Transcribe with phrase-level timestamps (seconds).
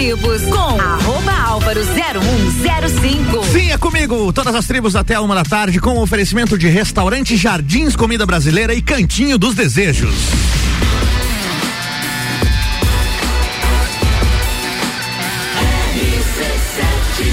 [0.00, 3.42] tribos com arroba álvaro 0105.
[3.52, 8.24] Vinha comigo, todas as tribos até uma da tarde com oferecimento de restaurante Jardins Comida
[8.24, 10.14] Brasileira e Cantinho dos Desejos.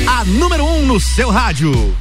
[0.05, 1.95] A número 1 um no seu rádio.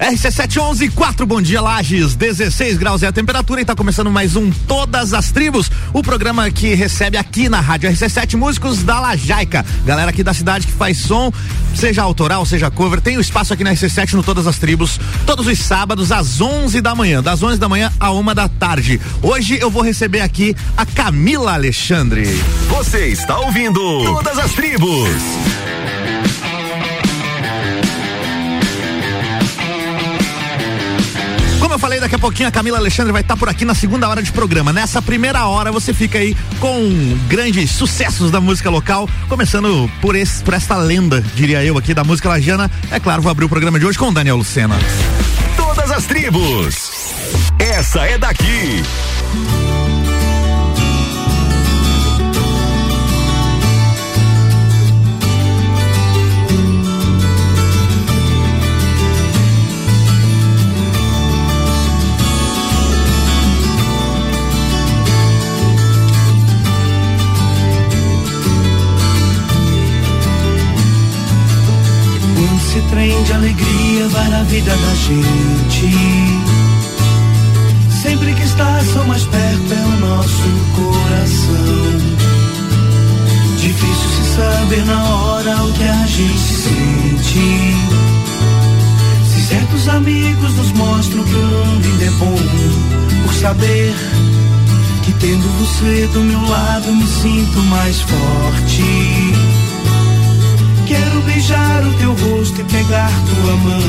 [0.00, 2.14] RC711, 4, bom dia, Lages.
[2.14, 6.50] 16 graus é a temperatura e tá começando mais um Todas as Tribos, o programa
[6.50, 9.64] que recebe aqui na Rádio RC7 músicos da Lajaica.
[9.84, 11.32] Galera aqui da cidade que faz som,
[11.76, 14.98] seja autoral, seja cover, tem o um espaço aqui na RC7 no Todas as Tribos,
[15.24, 19.00] todos os sábados às 11 da manhã, das 11 da manhã a uma da tarde.
[19.22, 22.24] Hoje eu vou receber aqui a Camila Alexandre.
[22.68, 25.63] Você está ouvindo Todas as Tribos.
[31.74, 33.74] Como eu falei, daqui a pouquinho a Camila Alexandre vai estar tá por aqui na
[33.74, 34.72] segunda hora de programa.
[34.72, 40.40] Nessa primeira hora você fica aí com grandes sucessos da música local, começando por, esse,
[40.44, 42.70] por esta lenda, diria eu, aqui da música lagiana.
[42.92, 44.76] É claro, vou abrir o programa de hoje com Daniel Lucena.
[45.56, 46.92] Todas as tribos.
[47.58, 48.80] Essa é daqui.
[73.12, 75.90] De alegria vai na vida da gente.
[78.02, 81.98] Sempre que está só mais perto é o nosso coração.
[83.58, 87.76] Difícil se saber na hora o que a gente sente.
[89.28, 92.36] Se certos amigos nos mostram que o mundo ainda é bom,
[93.22, 93.94] por saber
[95.02, 99.23] que tendo você do meu lado me sinto mais forte.
[101.26, 103.80] Beijar o teu rosto e pegar tua mão.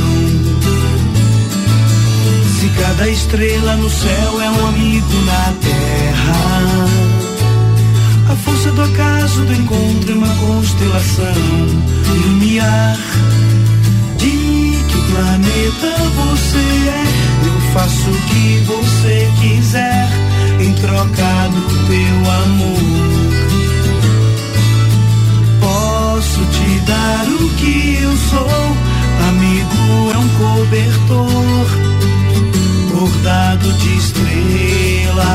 [2.59, 6.85] Se cada estrela no céu é um amigo na terra,
[8.31, 11.35] a força do acaso do encontro é uma constelação.
[12.25, 12.97] Lumiar
[14.17, 16.57] de que planeta você
[16.89, 17.05] é.
[17.47, 20.07] Eu faço o que você quiser
[20.59, 23.14] em troca do teu amor
[26.35, 28.75] posso te dar o que eu sou.
[29.29, 31.67] Amigo é um cobertor
[32.91, 35.25] bordado de estrelas,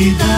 [0.00, 0.29] Posso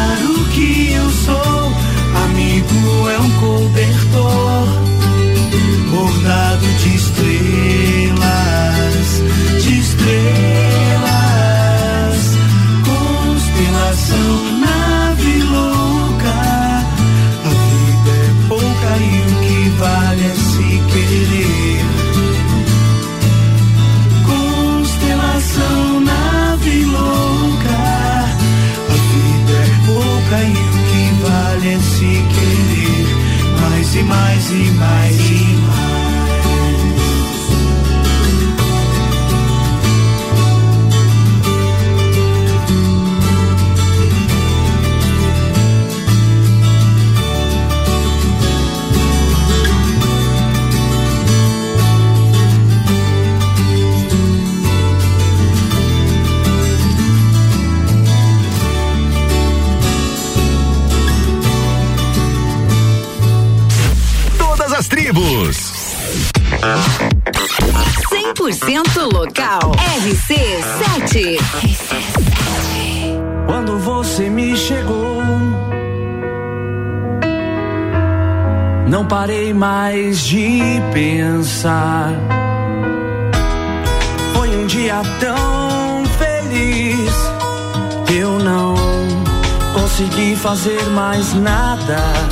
[80.92, 82.12] pensar.
[84.34, 87.12] Foi um dia tão feliz
[88.06, 88.74] que eu não
[89.74, 92.31] consegui fazer mais nada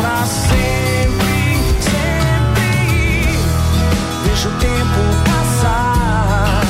[0.00, 3.38] pra sempre, sempre.
[4.24, 6.62] Vejo o tempo passar.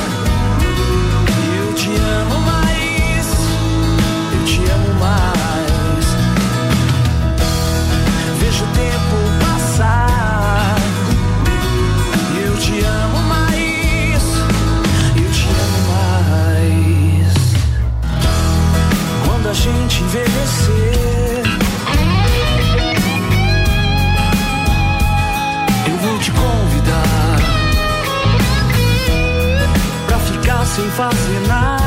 [1.59, 3.27] Eu te amo mais,
[4.35, 6.07] eu te amo mais.
[8.41, 10.77] Vejo o tempo passar.
[12.45, 14.23] Eu te amo mais,
[15.17, 17.35] eu te amo mais.
[19.27, 20.58] Quando a gente envelhecer
[30.79, 31.78] 你放心啊。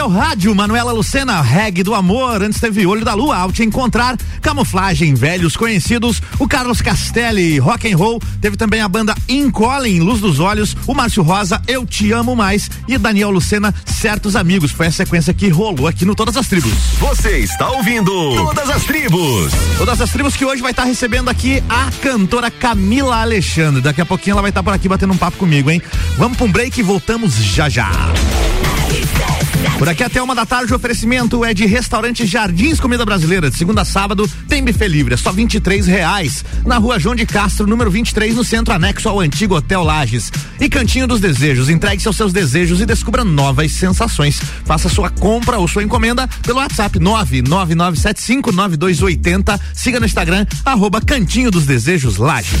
[0.00, 2.42] Seu rádio, Manuela Lucena, Reg do Amor.
[2.42, 4.16] Antes teve Olho da Lua, ao te encontrar.
[4.40, 6.22] Camuflagem, velhos conhecidos.
[6.38, 8.18] O Carlos Castelli, Rock and Roll.
[8.40, 10.74] Teve também a banda Incolin, Luz dos Olhos.
[10.86, 12.70] O Márcio Rosa, Eu Te Amo Mais.
[12.88, 14.70] E Daniel Lucena, Certos Amigos.
[14.70, 16.72] Foi a sequência que rolou aqui no Todas as Tribos.
[16.98, 19.52] Você está ouvindo Todas as Tribos.
[19.76, 23.82] Todas as Tribos que hoje vai estar recebendo aqui a cantora Camila Alexandre.
[23.82, 25.82] Daqui a pouquinho ela vai estar por aqui batendo um papo comigo, hein?
[26.16, 27.90] Vamos pra um break e voltamos já já.
[29.78, 33.50] Por aqui até uma da tarde o oferecimento é de restaurante Jardins Comida Brasileira.
[33.50, 36.44] De segunda a sábado tem buffet livre, é só 23 reais.
[36.66, 40.30] Na rua João de Castro, número 23, no centro anexo ao antigo Hotel Lages.
[40.60, 44.40] E Cantinho dos Desejos, entregue-se aos seus desejos e descubra novas sensações.
[44.64, 49.58] Faça sua compra ou sua encomenda pelo WhatsApp 999759280.
[49.74, 52.60] Siga no Instagram, arroba Cantinho dos Desejos Lages.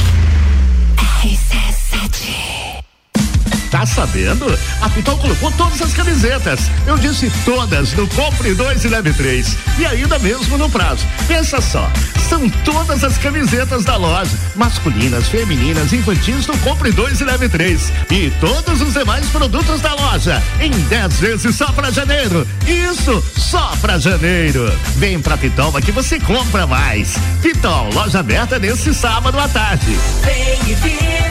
[3.71, 4.45] Tá sabendo?
[4.81, 6.59] A Pitol colocou todas as camisetas.
[6.85, 9.57] Eu disse todas no Compre 2 e Leve 3.
[9.79, 11.07] E ainda mesmo no prazo.
[11.25, 11.89] Pensa só,
[12.29, 14.37] são todas as camisetas da loja.
[14.55, 17.93] Masculinas, femininas, infantis no Compre 2 e Leve 3.
[18.11, 20.43] E todos os demais produtos da loja.
[20.59, 22.45] Em 10 vezes só pra janeiro.
[22.67, 24.69] Isso, só pra janeiro.
[24.97, 27.15] Vem pra Pitol que você compra mais.
[27.41, 29.97] Pitol, loja aberta nesse sábado à tarde.
[30.23, 31.30] Vem e viva,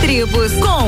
[0.00, 0.86] Tribos com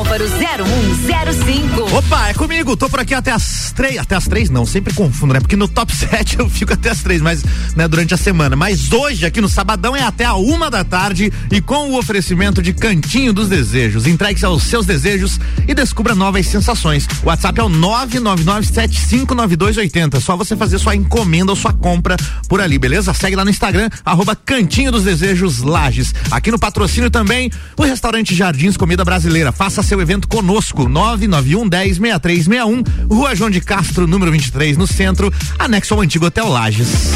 [0.00, 1.96] álvaro 0105.
[1.96, 5.34] Opa, é comigo, tô por aqui até as três, até as três não, sempre confundo,
[5.34, 5.40] né?
[5.40, 7.44] Porque no top 7 eu fico até as três, mas,
[7.76, 8.56] né, durante a semana.
[8.56, 12.62] Mas hoje, aqui no Sabadão, é até a uma da tarde e com o oferecimento
[12.62, 14.06] de Cantinho dos Desejos.
[14.06, 15.38] Entregue-se aos seus desejos
[15.68, 17.06] e descubra novas sensações.
[17.22, 20.20] WhatsApp é o 999759280.
[20.20, 22.16] Só você fazer sua encomenda ou sua compra
[22.48, 23.14] por ali, beleza?
[23.14, 26.12] Segue lá no Instagram, arroba Cantinho dos Desejos Lages.
[26.30, 27.84] Aqui no patrocínio também, o
[28.20, 29.52] restaurante Jardins Comida Brasileira.
[29.52, 30.88] Faça seu evento conosco.
[30.88, 36.48] 991 10 6361, Rua João de Castro, número 23, no centro, anexo ao antigo Hotel
[36.48, 37.10] Lages.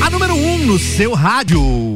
[0.00, 1.94] A número 1 um no seu rádio.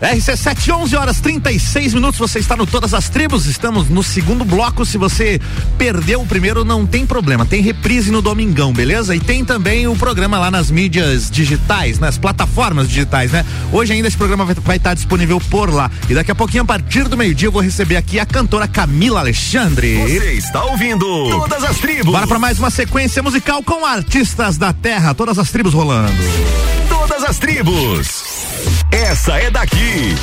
[0.00, 2.18] RC7, 11 horas 36 minutos.
[2.20, 3.46] Você está no Todas as Tribos.
[3.46, 4.86] Estamos no segundo bloco.
[4.86, 5.40] Se você
[5.76, 7.44] perdeu o primeiro, não tem problema.
[7.44, 9.16] Tem reprise no Domingão, beleza?
[9.16, 13.44] E tem também o programa lá nas mídias digitais, nas plataformas digitais, né?
[13.72, 15.90] Hoje ainda esse programa vai, vai estar disponível por lá.
[16.08, 19.20] E daqui a pouquinho, a partir do meio-dia, eu vou receber aqui a cantora Camila
[19.20, 19.96] Alexandre.
[19.96, 22.12] Você está ouvindo Todas as Tribos.
[22.12, 25.12] Bora para mais uma sequência musical com artistas da terra.
[25.12, 26.12] Todas as tribos rolando.
[26.88, 28.27] Todas as tribos.
[28.90, 30.14] Essa é daqui.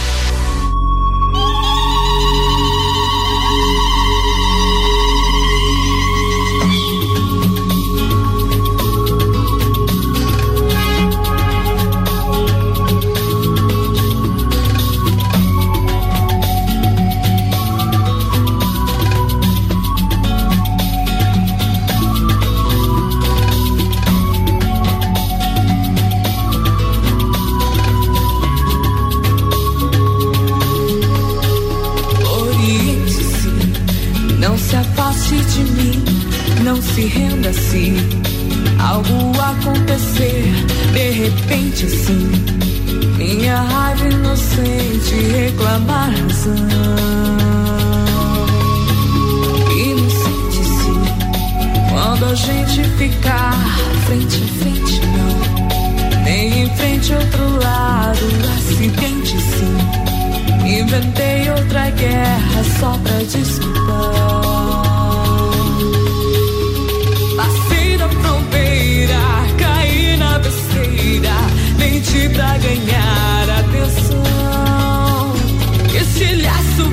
[36.95, 37.93] se renda se
[38.79, 40.45] algo acontecer
[40.93, 42.31] de repente assim.
[43.17, 46.55] Minha raiva inocente reclamar razão.
[49.75, 53.53] Inocente se quando a gente ficar
[54.05, 60.79] frente a frente não, nem em frente outro lado, acidente sim.
[60.79, 64.44] Inventei outra guerra só pra disputar.
[72.29, 74.23] pra ganhar atenção.
[75.99, 76.89] Estilhaço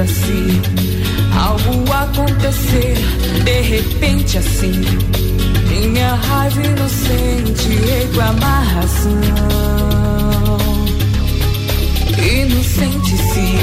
[0.00, 0.62] assim.
[1.38, 2.96] Algo acontecer
[3.44, 4.80] de repente assim.
[5.68, 9.20] Minha raiva inocente reclamar amarração
[12.18, 13.58] Inocente sim,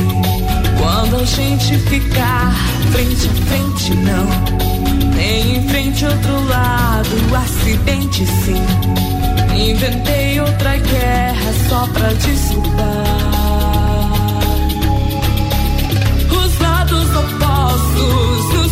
[0.78, 2.54] quando a gente ficar
[2.92, 5.14] frente a frente não.
[5.16, 8.64] Nem em frente outro lado, acidente sim.
[9.56, 13.33] Inventei outra guerra só pra desculpar.
[17.16, 18.63] oposto.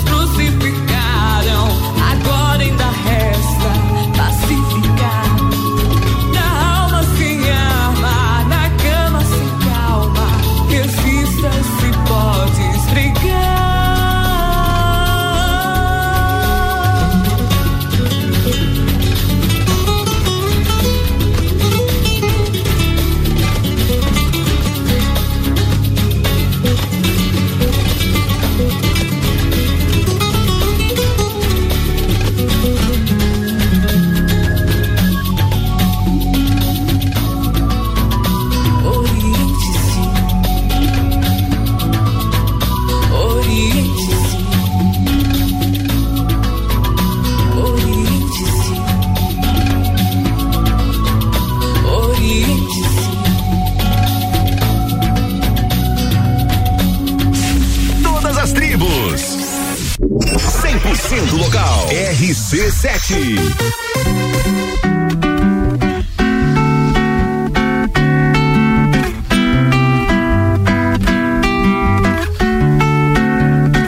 [61.31, 61.87] Conhecimento local.
[61.89, 63.15] RC7.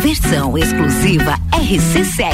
[0.02, 2.33] versão exclusiva RC7.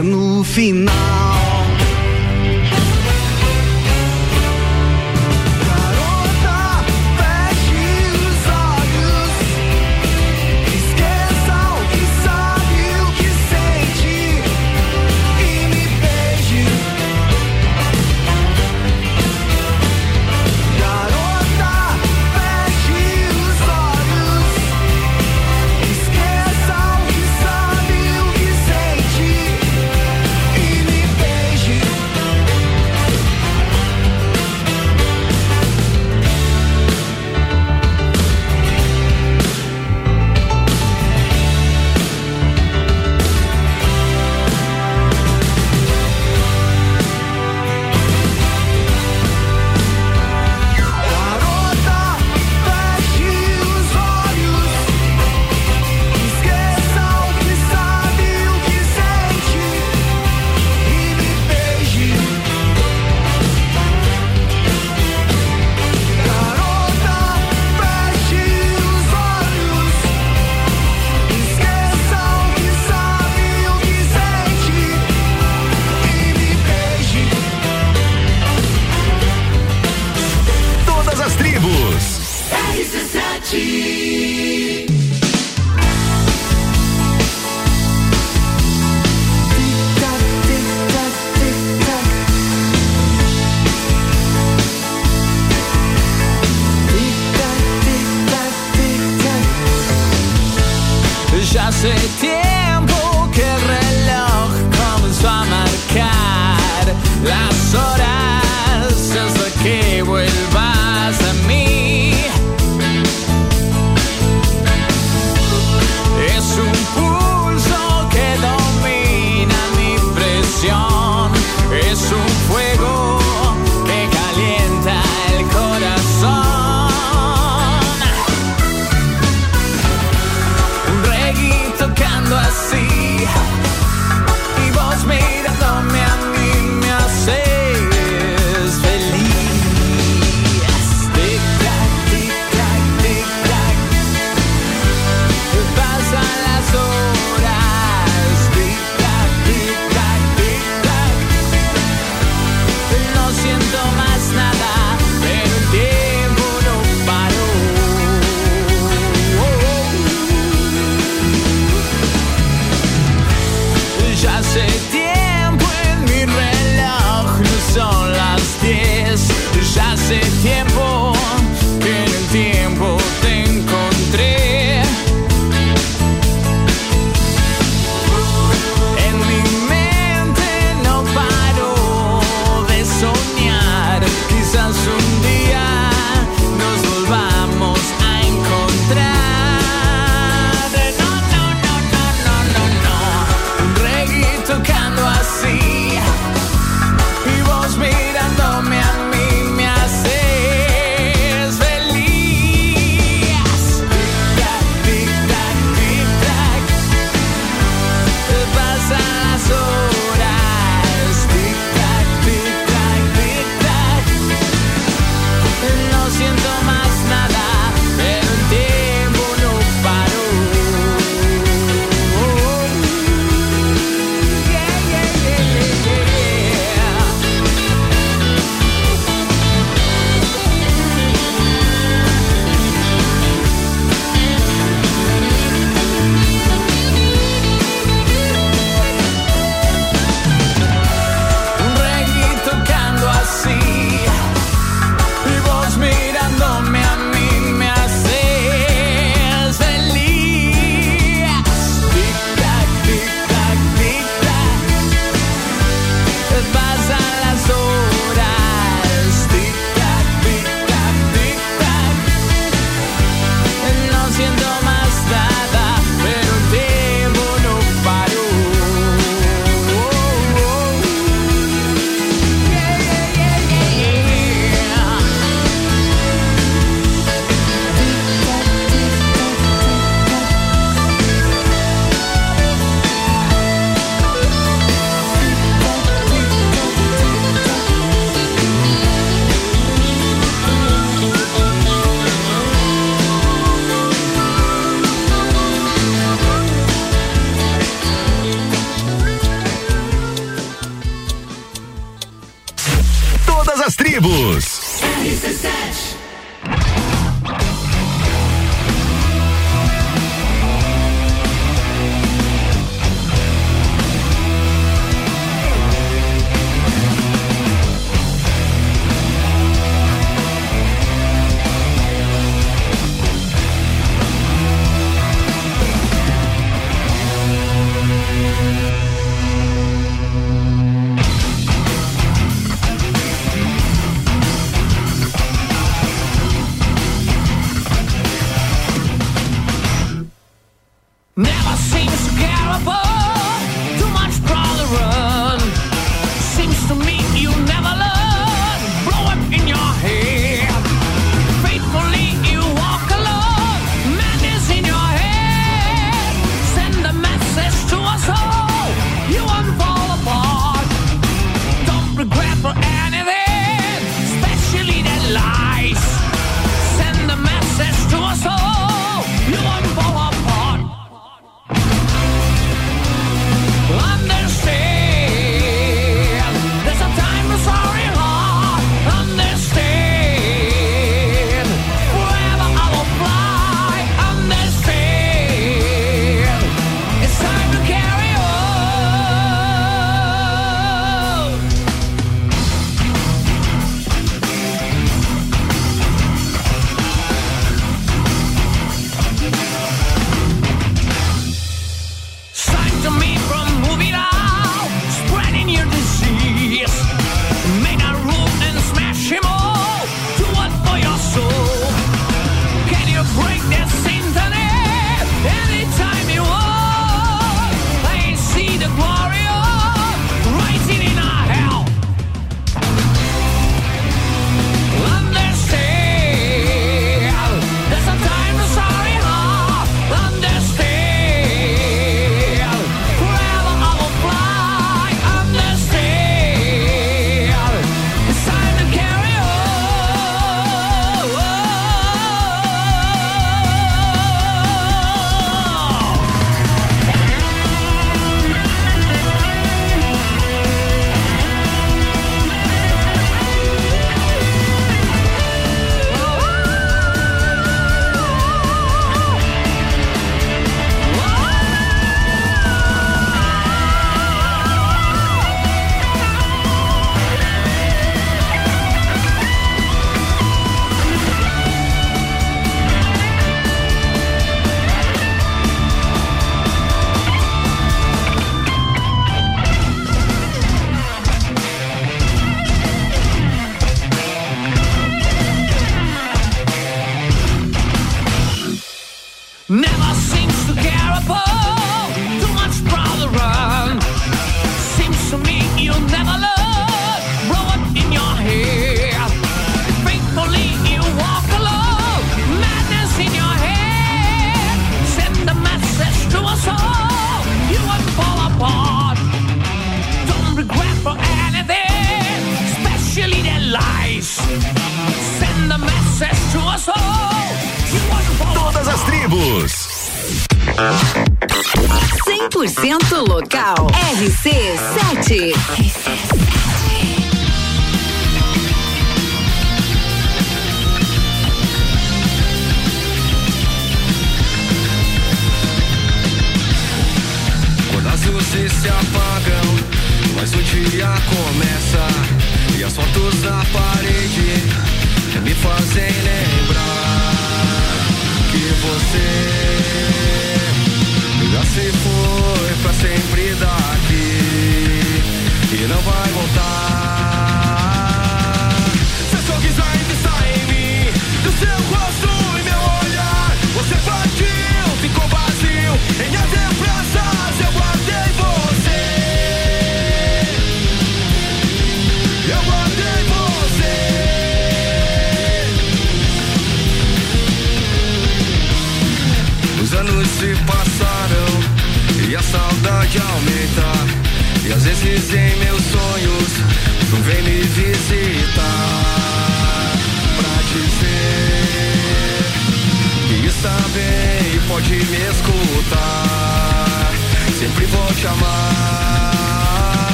[0.00, 1.31] No final.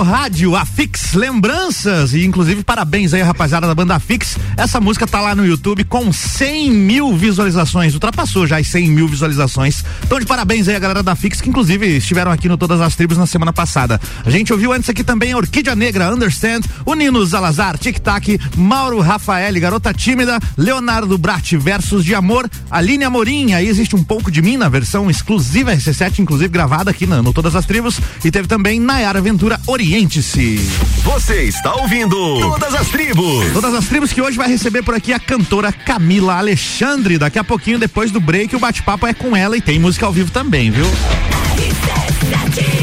[0.00, 2.14] Seu rádio, a Fix Lembranças.
[2.14, 4.38] E inclusive, parabéns aí, rapaziada da banda Fix.
[4.56, 7.92] Essa música tá lá no YouTube com 100 mil visualizações.
[7.92, 9.84] Ultrapassou já as 100 mil visualizações.
[10.04, 12.94] Então, de parabéns aí a galera da Fix, que inclusive estiveram aqui no Todas as
[12.96, 14.00] Tribos na semana passada.
[14.24, 18.38] A gente ouviu antes aqui também a Orquídea Negra, Understand, o Nino Zalazar, Tic Tac,
[18.56, 23.52] Mauro Rafael, Garota Tímida, Leonardo Brat versus de Amor, Aline Amorim.
[23.52, 27.32] Aí existe um pouco de mim na versão exclusiva RC7, inclusive gravada aqui na, no
[27.32, 28.00] Todas as Tribos.
[28.24, 29.60] E teve também Nayara Ventura,
[29.90, 30.54] Oriente-se.
[31.02, 33.52] Você está ouvindo Todas as Tribos.
[33.52, 37.18] Todas as tribos que hoje vai receber por aqui a cantora Camila Alexandre.
[37.18, 40.12] Daqui a pouquinho, depois do break, o bate-papo é com ela e tem música ao
[40.12, 40.86] vivo também, viu?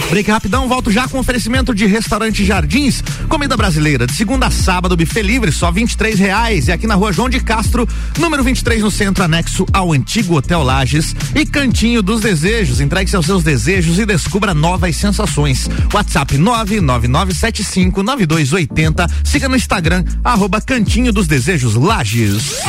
[0.09, 4.95] Break rapidão, volto já com oferecimento de restaurante Jardins, comida brasileira, de segunda a sábado,
[4.95, 6.69] buffet livre, só vinte e reais.
[6.69, 7.85] E aqui na rua João de Castro,
[8.17, 12.79] número 23 no centro, anexo ao antigo Hotel Lages e Cantinho dos Desejos.
[12.79, 15.69] Entregue seus seus desejos e descubra novas sensações.
[15.93, 19.11] WhatsApp 999759280.
[19.25, 22.61] Siga no Instagram, arroba Cantinho dos Desejos Lages.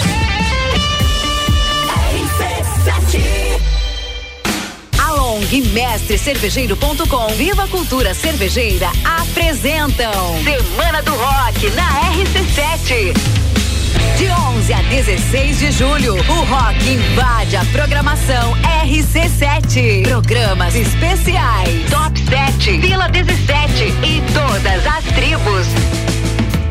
[5.50, 13.12] E Mestre Cervejeiro.com Viva Cultura Cervejeira apresentam Semana do Rock na RC7.
[14.18, 20.02] De 11 a 16 de julho, o rock invade a programação RC7.
[20.02, 25.66] Programas especiais, Top 7, Vila 17 e todas as tribos.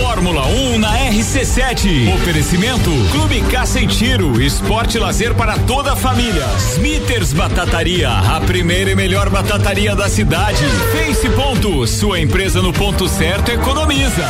[0.00, 2.14] Fórmula 1 na RC7.
[2.14, 6.46] Oferecimento Clube Caça e Tiro, esporte e lazer para toda a família.
[6.74, 10.64] Smithers Batataria, a primeira e melhor batataria da cidade.
[10.92, 14.24] Face Ponto, sua empresa no ponto certo economiza.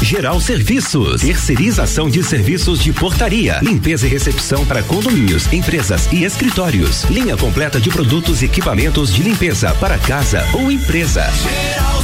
[0.00, 7.04] Geral Serviços, terceirização de serviços de portaria, limpeza e recepção para condomínios, empresas e escritórios.
[7.04, 11.22] Linha completa de produtos e equipamentos de limpeza para casa ou empresa.
[11.30, 12.01] Geral.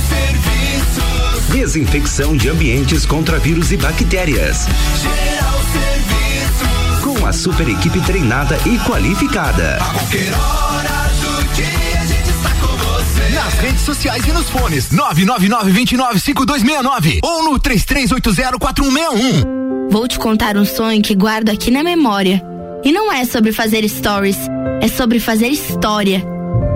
[1.50, 4.66] Desinfecção de ambientes contra vírus e bactérias.
[5.00, 7.00] Geral Serviços.
[7.02, 9.76] Com a super equipe treinada e qualificada.
[9.76, 13.30] A qualquer hora do dia a gente está com você.
[13.34, 19.88] Nas redes sociais e nos fones 999-295269 ou no 33804161.
[19.90, 22.42] Vou te contar um sonho que guardo aqui na memória.
[22.84, 24.36] E não é sobre fazer stories,
[24.82, 26.22] é sobre fazer história.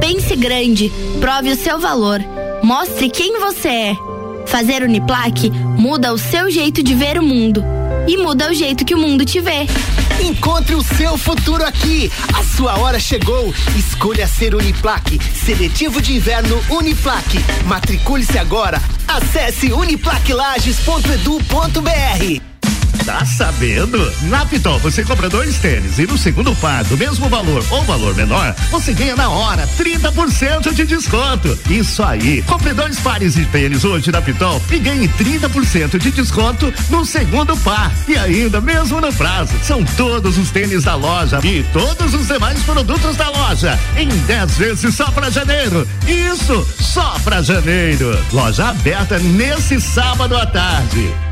[0.01, 2.20] Pense grande, prove o seu valor,
[2.62, 3.95] mostre quem você é.
[4.47, 7.64] Fazer Uniplaque muda o seu jeito de ver o mundo
[8.07, 9.66] e muda o jeito que o mundo te vê.
[10.20, 12.12] Encontre o seu futuro aqui.
[12.34, 13.53] A sua hora chegou.
[13.76, 15.20] Escolha ser Uniplaque.
[15.34, 17.38] Seletivo de inverno Uniplaque.
[17.66, 18.80] Matricule-se agora.
[19.09, 22.52] Acesse uniplaquelages.edu.br.
[23.05, 23.99] Tá sabendo?
[24.23, 28.15] Na Pitol você compra dois tênis e no segundo par do mesmo valor ou valor
[28.15, 31.59] menor, você ganha na hora 30% de desconto.
[31.69, 32.43] Isso aí.
[32.43, 37.57] Compre dois pares de tênis hoje na Pitol e ganhe 30% de desconto no segundo
[37.59, 37.91] par.
[38.07, 39.53] E ainda mesmo no prazo.
[39.63, 44.59] São todos os tênis da loja e todos os demais produtos da loja em 10
[44.59, 45.87] vezes só para janeiro.
[46.07, 48.17] Isso, só para janeiro.
[48.33, 51.32] Loja aberta nesse sábado à tarde.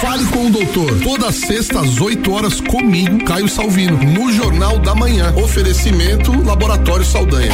[0.00, 0.98] Fale com o doutor.
[1.00, 5.34] Toda sexta às 8 horas comigo, Caio Salvino, no Jornal da Manhã.
[5.36, 7.50] Oferecimento Laboratório Saldanha.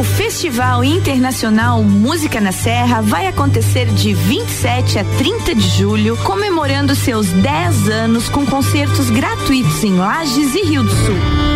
[0.00, 6.94] O Festival Internacional Música na Serra vai acontecer de 27 a 30 de julho, comemorando
[6.94, 11.47] seus 10 anos com concertos gratuitos em Lages e Rio do Sul.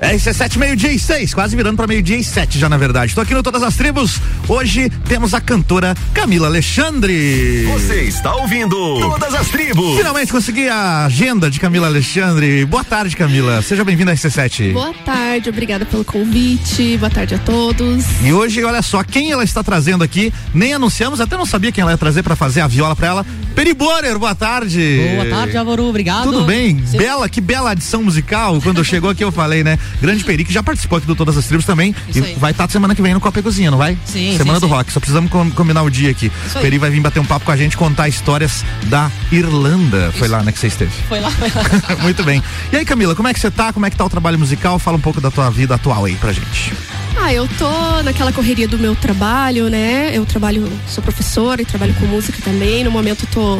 [0.02, 3.08] RC7, meio-dia e seis, quase virando para meio-dia e sete já, na verdade.
[3.08, 4.22] Estou aqui no Todas as Tribos.
[4.48, 7.66] Hoje temos a cantora Camila Alexandre.
[7.74, 9.98] Você está ouvindo Todas as Tribos.
[9.98, 12.64] Finalmente consegui a agenda de Camila Alexandre.
[12.66, 13.60] Boa tarde, Camila.
[13.64, 14.72] Seja bem-vinda à RC7.
[14.72, 16.96] Boa tarde, obrigada pelo convite.
[16.98, 18.06] Boa tarde a todos.
[18.24, 21.82] E hoje, olha só, quem ela está trazendo aqui, nem anunciamos, até não sabia quem
[21.82, 23.26] ela ia trazer para fazer a viola para ela.
[23.56, 25.02] Peri Borer, boa tarde.
[25.16, 26.26] Boa tarde, Álvaro, obrigado.
[26.26, 26.86] Tudo bem?
[26.86, 27.00] Sim.
[27.00, 28.62] Bela, que bela adição musical.
[28.62, 29.80] Quando chegou aqui eu falei, né?
[30.02, 31.94] Grande Peri, que já participou aqui do Todas as Tribos também.
[32.10, 32.36] Isso e aí.
[32.38, 33.98] vai estar semana que vem no Copa e Cozinha, não vai?
[34.06, 34.74] Sim, Semana sim, do sim.
[34.74, 34.92] Rock.
[34.92, 36.32] Só precisamos com- combinar o dia aqui.
[36.46, 36.64] Isso aí.
[36.64, 40.12] Peri vai vir bater um papo com a gente, contar histórias da Irlanda.
[40.18, 40.92] Foi lá, né, que você esteve.
[41.08, 41.96] Foi lá, foi lá.
[42.04, 42.44] Muito bem.
[42.72, 43.72] E aí, Camila, como é que você tá?
[43.74, 44.78] Como é que tá o trabalho musical?
[44.80, 46.74] Fala um pouco da tua vida atual aí pra gente.
[47.20, 50.12] Ah, eu tô naquela correria do meu trabalho, né?
[50.14, 52.84] Eu trabalho, sou professora e trabalho com música também.
[52.84, 53.60] No momento tô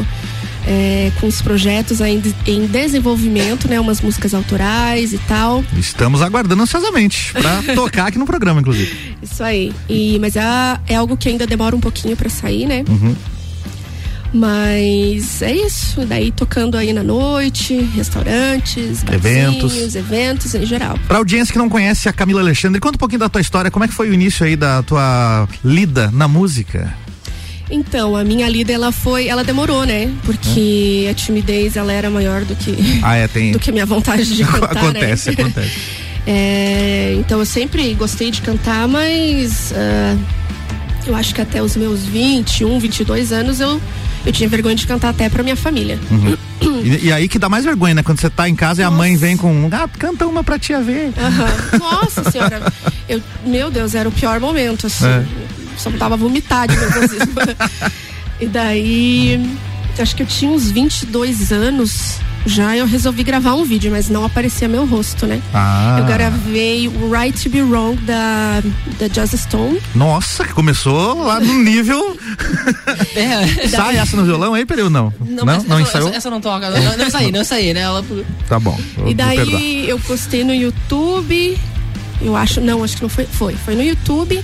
[0.68, 3.80] é, com os projetos ainda em desenvolvimento, né?
[3.80, 5.64] Umas músicas autorais e tal.
[5.78, 9.16] Estamos aguardando ansiosamente pra tocar aqui no programa, inclusive.
[9.22, 9.72] Isso aí.
[9.88, 10.42] E, mas é,
[10.86, 12.84] é algo que ainda demora um pouquinho pra sair, né?
[12.86, 13.16] Uhum.
[14.30, 16.04] Mas é isso.
[16.04, 19.94] Daí tocando aí na noite, restaurantes, Eventos.
[19.94, 20.98] eventos em geral.
[21.08, 23.70] Pra audiência que não conhece a Camila Alexandre, conta um pouquinho da tua história.
[23.70, 26.94] Como é que foi o início aí da tua lida na música?
[27.70, 30.10] Então, a minha lida, ela foi, ela demorou, né?
[30.24, 33.52] Porque a timidez, ela era maior do que, Ah, é, tem.
[33.52, 35.36] do que a minha vontade de cantar, acontece, né?
[35.38, 35.72] acontece.
[36.30, 40.14] É, então, eu sempre gostei de cantar, mas ah,
[41.06, 43.80] eu acho que até os meus 21, 22 anos, eu,
[44.26, 45.98] eu tinha vergonha de cantar até pra minha família.
[46.10, 46.36] Uhum.
[46.84, 48.02] E, e aí que dá mais vergonha, né?
[48.02, 49.68] Quando você tá em casa e a mãe vem com.
[49.72, 51.12] Ah, canta uma pra tia ver.
[51.16, 51.78] Aham.
[51.78, 52.72] Nossa senhora,
[53.08, 55.06] eu, meu Deus, era o pior momento, assim.
[55.06, 55.24] É.
[55.78, 57.34] Só tava vomitar de nervosismo.
[58.40, 59.58] e daí,
[59.98, 64.24] acho que eu tinha uns 22 anos já, eu resolvi gravar um vídeo, mas não
[64.24, 65.40] aparecia meu rosto, né?
[65.52, 65.96] Ah.
[65.98, 68.62] Eu gravei o Right to Be Wrong da,
[68.98, 69.80] da Joss Stone.
[69.94, 72.16] Nossa, que começou lá no nível.
[73.70, 75.12] Sai essa no violão aí, Peraí, não?
[75.20, 76.08] Não, não, essa, ensaiou?
[76.08, 76.70] essa, essa não toca.
[76.70, 77.80] Não, não saí, não saí, né?
[77.80, 78.04] Ela,
[78.48, 78.78] Tá bom.
[79.06, 81.58] E daí eu postei no YouTube.
[82.20, 83.26] Eu acho, não, acho que não foi.
[83.26, 84.42] Foi, foi no YouTube.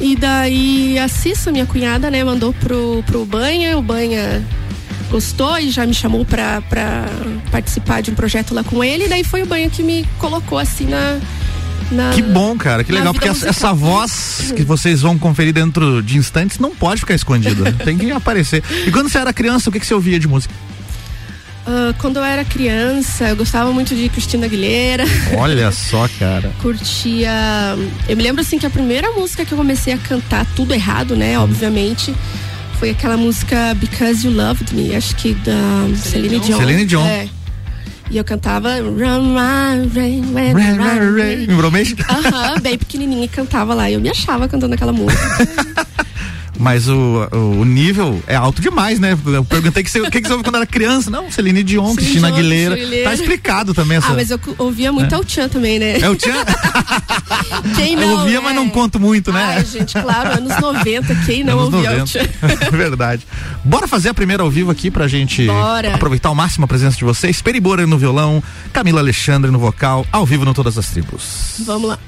[0.00, 3.78] E daí a Cissa, minha cunhada, né, mandou pro, pro Banha.
[3.78, 4.44] O Banha
[5.10, 7.04] gostou e já me chamou pra, pra
[7.50, 9.04] participar de um projeto lá com ele.
[9.04, 11.18] E daí foi o Banha que me colocou assim na.
[11.90, 13.70] na Que bom, cara, que legal, porque essa, musical.
[13.70, 18.10] essa voz que vocês vão conferir dentro de instantes não pode ficar escondida, tem que
[18.10, 18.62] aparecer.
[18.86, 20.52] E quando você era criança, o que, que você ouvia de música?
[21.66, 25.04] Ah, quando eu era criança, eu gostava muito de Cristina Aguilera.
[25.38, 26.52] Olha só, cara.
[26.60, 27.30] curtia.
[28.08, 31.16] Eu me lembro assim que a primeira música que eu comecei a cantar tudo errado,
[31.16, 31.38] né?
[31.38, 32.14] Obviamente.
[32.78, 36.58] Foi aquela música Because You Loved Me, acho que da Celine Dion.
[36.58, 37.06] Celine Dion.
[37.06, 37.28] É.
[38.10, 41.14] E eu cantava Run, run, rain, when Rain, run, rain.
[41.16, 41.46] rain.
[41.46, 41.96] Lembrou mesmo?
[42.10, 43.88] Aham, bem pequenininha e cantava lá.
[43.88, 45.22] E eu me achava cantando aquela música.
[46.58, 49.18] Mas o, o, o nível é alto demais, né?
[49.26, 51.10] Eu perguntei que você- o que, que você ouve quando era criança.
[51.10, 52.76] Não, Celine Dion, Cristina Aguilera.
[53.04, 54.08] Tá explicado também essa.
[54.08, 55.18] Ah, mas eu ouvia muito É.
[55.18, 55.98] El Chan também, né?
[56.00, 56.32] É o Tchan?
[57.76, 58.02] Quem não?
[58.02, 58.44] eu ouvia, né?
[58.44, 59.56] mas não conto muito, né?
[59.58, 62.06] Ai, gente, claro, anos 90, quem não Anos ouvia El 90.
[62.06, 62.28] Chan?
[62.66, 63.26] É verdade.
[63.64, 65.94] Bora fazer a primeira ao vivo aqui pra gente Bora.
[65.94, 67.40] aproveitar ao máximo a presença de vocês.
[67.42, 68.42] Peribora no violão,
[68.72, 71.56] Camila Alexandre no vocal, ao vivo no Todas as Tribos.
[71.66, 71.98] Vamos lá.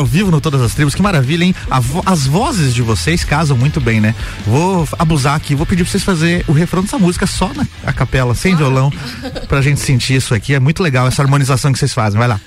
[0.00, 1.54] Ao vivo no Todas as Tribos, que maravilha, hein?
[1.70, 4.14] A as vozes de vocês casam muito bem, né?
[4.46, 7.92] Vou abusar aqui, vou pedir pra vocês fazer o refrão dessa música só na a
[7.92, 8.92] capela, sem violão,
[9.48, 10.54] pra gente sentir isso aqui.
[10.54, 12.18] É muito legal essa harmonização que vocês fazem.
[12.18, 12.40] Vai lá.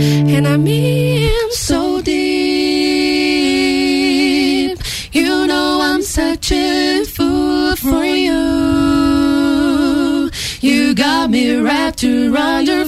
[0.00, 2.20] and I'm in so deep.
[5.12, 8.30] You know I'm such a fool for you.
[10.60, 12.84] You got me wrapped around your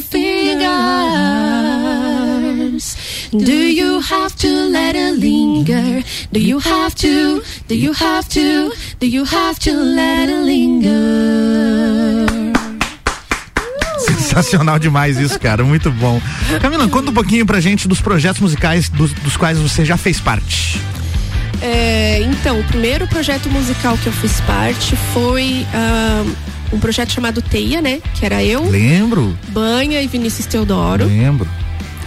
[6.33, 7.43] Do you have to?
[7.69, 8.73] Do you have to?
[8.99, 12.27] Do you have to let it linger?
[14.01, 15.63] Sensacional demais isso, cara.
[15.63, 16.19] Muito bom.
[16.63, 20.21] Camila, conta um pouquinho pra gente dos projetos musicais dos, dos quais você já fez
[20.21, 20.81] parte.
[21.61, 26.25] É, então, o primeiro projeto musical que eu fiz parte foi ah,
[26.73, 28.01] um projeto chamado Teia, né?
[28.15, 29.37] Que era eu, Lembro?
[29.49, 31.05] Banha e Vinícius Teodoro.
[31.05, 31.47] Lembro.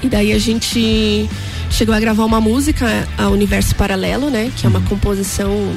[0.01, 1.29] E daí a gente
[1.75, 4.49] chegou a gravar uma música, a Universo Paralelo, né?
[4.55, 5.75] Que é uma composição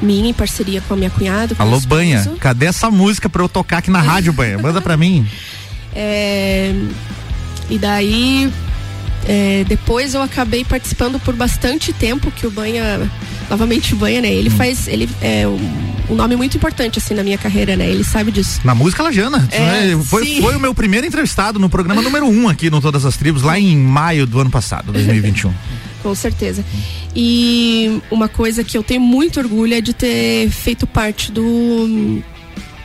[0.00, 1.56] minha em parceria com a minha cunhada.
[1.58, 4.56] Alô, Banha, cadê essa música pra eu tocar aqui na rádio, Banha?
[4.58, 5.26] Manda pra mim.
[5.92, 6.72] É,
[7.68, 8.48] e daí,
[9.26, 13.10] é, depois eu acabei participando por bastante tempo, que o Banha,
[13.50, 14.28] novamente o Banha, né?
[14.28, 14.34] Hum.
[14.34, 17.88] Ele faz, ele é um, um nome muito importante, assim, na minha carreira, né?
[17.88, 18.60] Ele sabe disso.
[18.64, 19.48] Na música Lajana.
[19.52, 20.42] É, foi, sim.
[20.42, 23.58] foi o meu primeiro entrevistado no programa número um aqui no Todas as Tribos, lá
[23.58, 25.52] em maio do ano passado, 2021.
[26.02, 26.64] Com certeza.
[27.14, 32.22] E uma coisa que eu tenho muito orgulho é de ter feito parte do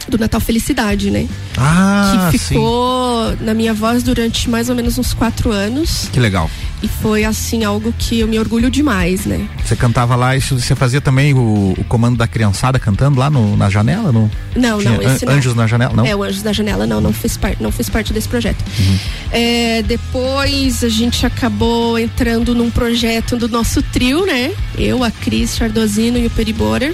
[0.08, 1.28] do Natal Felicidade, né?
[1.58, 2.50] Ah, que sim.
[2.50, 6.10] ficou na minha voz durante mais ou menos uns quatro anos.
[6.12, 6.50] Que legal.
[6.84, 9.48] E foi assim algo que eu me orgulho demais, né?
[9.64, 13.56] Você cantava lá, isso você fazia também o, o comando da criançada cantando lá no,
[13.58, 14.12] na janela?
[14.12, 15.38] No, Não, Tinha não, esse an- não.
[15.38, 16.06] Anjos na janela, não?
[16.06, 18.64] É, o Anjos da Janela não, não fez parte, não fez parte desse projeto.
[18.78, 19.00] Uhum.
[19.32, 24.52] É, depois a gente acabou entrando num projeto do nosso trio, né?
[24.78, 26.94] Eu, a Cris Chardozino e o Peri Borer.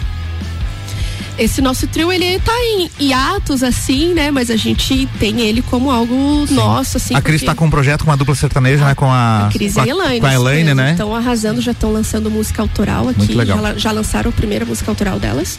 [1.41, 4.29] Esse nosso trio, ele tá em hiatos, assim, né?
[4.29, 7.15] Mas a gente tem ele como algo nosso, assim.
[7.15, 8.93] a Cris porque tá com um projeto com uma dupla sertaneja, né?
[8.93, 10.19] Com a, a Cris e a Elaine.
[10.19, 10.91] Com a Elaine, né?
[10.91, 13.17] Estão arrasando, já estão lançando música autoral aqui.
[13.17, 13.59] Muito legal.
[13.59, 15.57] Já, já lançaram a primeira música autoral delas.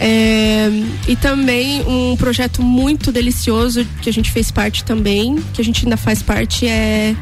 [0.00, 0.68] É,
[1.06, 5.84] e também um projeto muito delicioso que a gente fez parte também, que a gente
[5.84, 7.14] ainda faz parte, é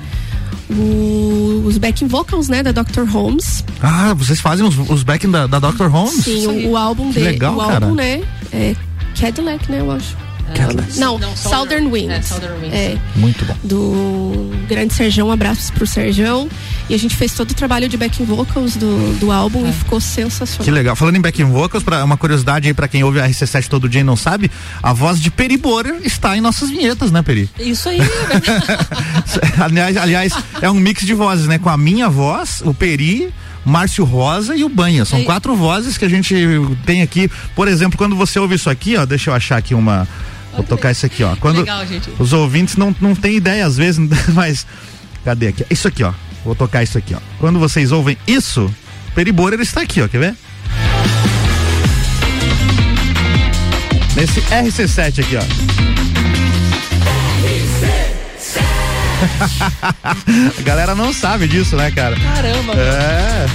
[0.71, 3.05] o- os backing vocals, né, da Dr.
[3.09, 3.65] Holmes.
[3.83, 5.87] Ah, vocês fazem os, os backing da, da Dr.
[5.87, 6.25] Holmes?
[6.25, 7.27] Sim, o, o álbum dele.
[7.31, 7.87] legal, o cara.
[7.87, 8.23] álbum, né?
[8.53, 8.75] É
[9.19, 10.17] Cadillac, né, eu acho.
[10.55, 10.99] Catalyst.
[10.99, 12.11] Não, Southern Winds.
[12.11, 12.75] É, Southern Winds.
[12.75, 13.57] É, Muito bom.
[13.65, 16.49] do grande Serjão, um abraço pro Serjão.
[16.89, 20.01] E a gente fez todo o trabalho de backing vocals do, do álbum e ficou
[20.01, 20.65] sensacional.
[20.65, 20.95] Que legal.
[20.95, 24.03] Falando em backing vocals, pra, uma curiosidade aí pra quem ouve a RC7 todo dia
[24.03, 24.51] e não sabe,
[24.83, 27.49] a voz de Peri Borer está em nossas vinhetas, né, Peri?
[27.59, 27.99] Isso aí,
[29.59, 31.59] aliás, aliás, é um mix de vozes, né?
[31.59, 33.33] Com a minha voz, o Peri,
[33.65, 35.05] Márcio Rosa e o Banha.
[35.05, 36.35] São E- quatro vozes que a gente
[36.85, 37.31] tem aqui.
[37.55, 40.07] Por exemplo, quando você ouve isso aqui, ó, deixa eu achar aqui uma.
[40.55, 41.35] Vou tocar isso aqui, ó.
[41.37, 42.11] Quando Legal, gente.
[42.19, 44.01] os ouvintes não, não têm ideia às vezes,
[44.33, 44.67] mas.
[45.25, 45.65] Cadê aqui?
[45.71, 46.13] Isso aqui, ó.
[46.45, 47.19] Vou tocar isso aqui, ó.
[47.39, 48.73] Quando vocês ouvem isso,
[49.15, 50.09] Peri Borer está aqui, ó.
[50.09, 50.35] Quer ver?
[54.15, 55.43] Nesse RC7 aqui, ó.
[60.59, 62.17] A galera não sabe disso, né, cara?
[62.17, 62.75] Caramba.
[62.75, 63.47] É.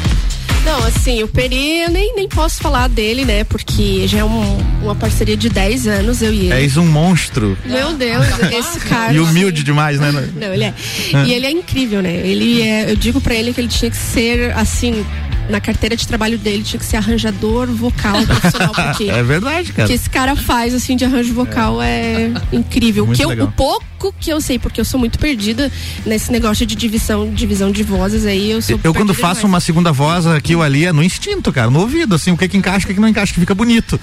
[0.69, 3.43] Não, assim, o Peri, eu nem, nem posso falar dele, né?
[3.43, 6.53] Porque já é um- uma parceria de 10 anos, eu e ele.
[6.53, 7.57] És um monstro.
[7.65, 8.23] Meu Deus,
[8.53, 9.11] esse cara.
[9.11, 10.11] E humilde demais, né?
[10.11, 10.73] Não, ele é.
[11.13, 11.25] É.
[11.25, 12.13] E ele é incrível, né?
[12.13, 15.03] Ele é, eu digo pra ele que ele tinha que ser assim,
[15.49, 19.73] na carteira de trabalho dele tinha que ser arranjador vocal profissional, porque É verdade, o
[19.73, 19.87] cara.
[19.87, 23.05] que esse cara faz assim de arranjo vocal é, incrível.
[23.05, 23.47] Muito que eu, legal.
[23.47, 25.71] o pouco que eu sei, porque eu sou muito perdida
[26.05, 29.43] nesse negócio de divisão, divisão de vozes aí, eu sou Eu quando faço demais.
[29.43, 32.47] uma segunda voz aqui ou ali é no instinto, cara, no ouvido, assim, o que
[32.47, 33.99] que encaixa, o que que não encaixa, que fica bonito.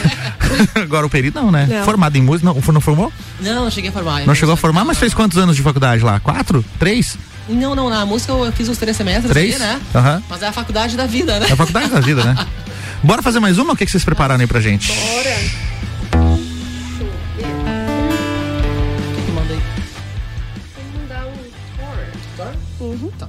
[0.74, 1.66] Agora o Peri não, né?
[1.68, 1.84] Não.
[1.84, 3.12] Formado em música, não, não formou?
[3.40, 4.24] Não, não cheguei a formar.
[4.24, 6.20] Não chegou a formar, mas fez quantos anos de faculdade lá?
[6.20, 6.64] Quatro?
[6.78, 7.18] Três?
[7.48, 9.54] Não, não, na música eu fiz os três semestres Três?
[9.54, 9.80] ali, né?
[9.94, 10.22] Aham.
[10.28, 11.46] Mas é a faculdade da vida, né?
[11.48, 12.34] É a faculdade da vida, né?
[13.02, 13.74] Bora fazer mais uma?
[13.74, 14.92] O que, que vocês prepararam aí pra gente?
[14.92, 15.36] Bora.
[16.24, 16.38] O
[19.14, 19.60] que que manda aí?
[22.80, 23.10] Uhum.
[23.18, 23.28] Tá.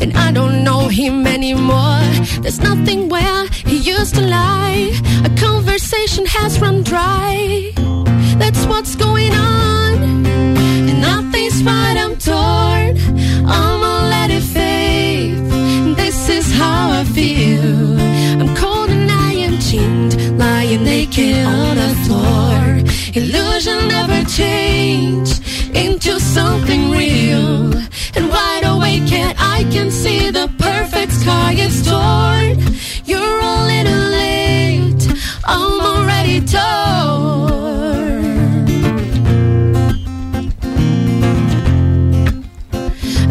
[0.00, 2.02] And I don't know him anymore.
[2.42, 4.90] There's nothing where he used to lie.
[5.24, 7.72] A conversation has run dry.
[8.38, 9.94] That's what's going on.
[10.88, 12.90] And nothing's right, I'm torn.
[13.46, 15.38] I'ma let it fade.
[15.96, 18.00] This is how I feel.
[18.40, 22.60] I'm cold and I am chained, lying naked on the floor.
[23.20, 25.30] Illusion never change
[25.74, 27.74] into something real.
[28.16, 28.49] And wide
[28.90, 32.58] awake, and I can see the perfect sky is torn.
[33.04, 35.02] You're a little late.
[35.44, 36.60] I'm already torn.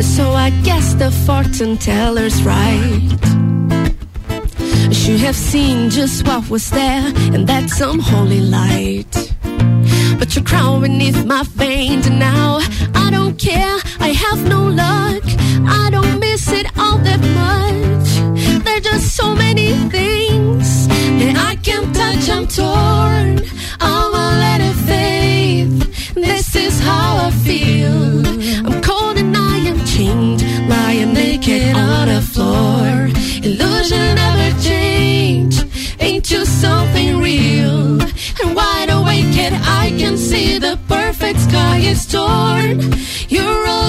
[0.02, 3.10] So I guess the fortune teller's right.
[4.92, 9.39] Should have seen just what was there, and that's some holy light.
[10.20, 12.60] But you're crown beneath my veins, and now
[12.94, 13.78] I don't care.
[14.00, 15.24] I have no luck.
[15.82, 18.10] I don't miss it all that much.
[18.66, 20.88] There's just so many things
[21.20, 22.30] that I can't touch.
[22.30, 23.42] I'm torn.
[23.80, 24.70] I'ma let it.
[26.16, 28.26] This is how I feel.
[28.68, 33.10] I'm cold and I am chained, lying naked on the floor.
[33.44, 34.89] Illusion never change
[40.30, 42.78] see the perfect sky is torn.
[43.30, 43.80] You're a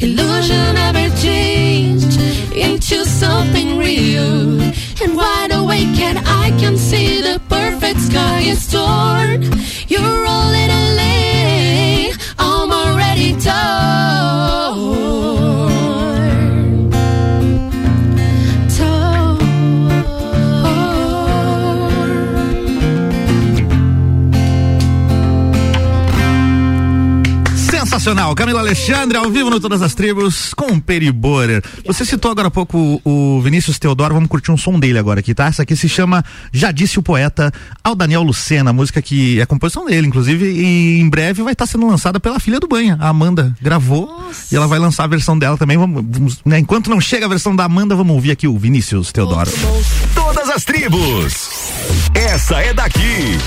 [0.00, 2.20] Illusion ever changed
[2.56, 4.60] into something real.
[5.02, 9.51] And wide awake, and I can see the perfect sky is torn.
[28.02, 28.34] Sensacional.
[28.34, 31.62] Camila Alexandre, ao vivo no Todas as Tribos, com o Periborer.
[31.86, 35.32] Você citou agora há pouco o, Vinícius Teodoro, vamos curtir um som dele agora aqui,
[35.32, 35.46] tá?
[35.46, 37.52] Essa aqui se chama Já Disse o Poeta,
[37.84, 41.86] ao Daniel Lucena, música que é composição dele, inclusive, e em breve vai estar sendo
[41.86, 44.52] lançada pela filha do Banha, a Amanda gravou, Nossa.
[44.52, 46.58] e ela vai lançar a versão dela também, vamos, vamos né?
[46.58, 49.50] Enquanto não chega a versão da Amanda, vamos ouvir aqui o Vinícius Teodoro.
[50.12, 51.50] Todas as Tribos,
[52.14, 53.38] essa é daqui.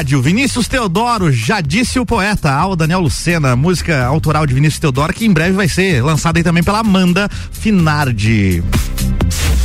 [0.00, 0.22] rádio.
[0.22, 5.26] Vinícius Teodoro, já disse o poeta, ao Daniel Lucena, música autoral de Vinícius Teodoro, que
[5.26, 8.64] em breve vai ser lançada aí também pela Amanda Finardi.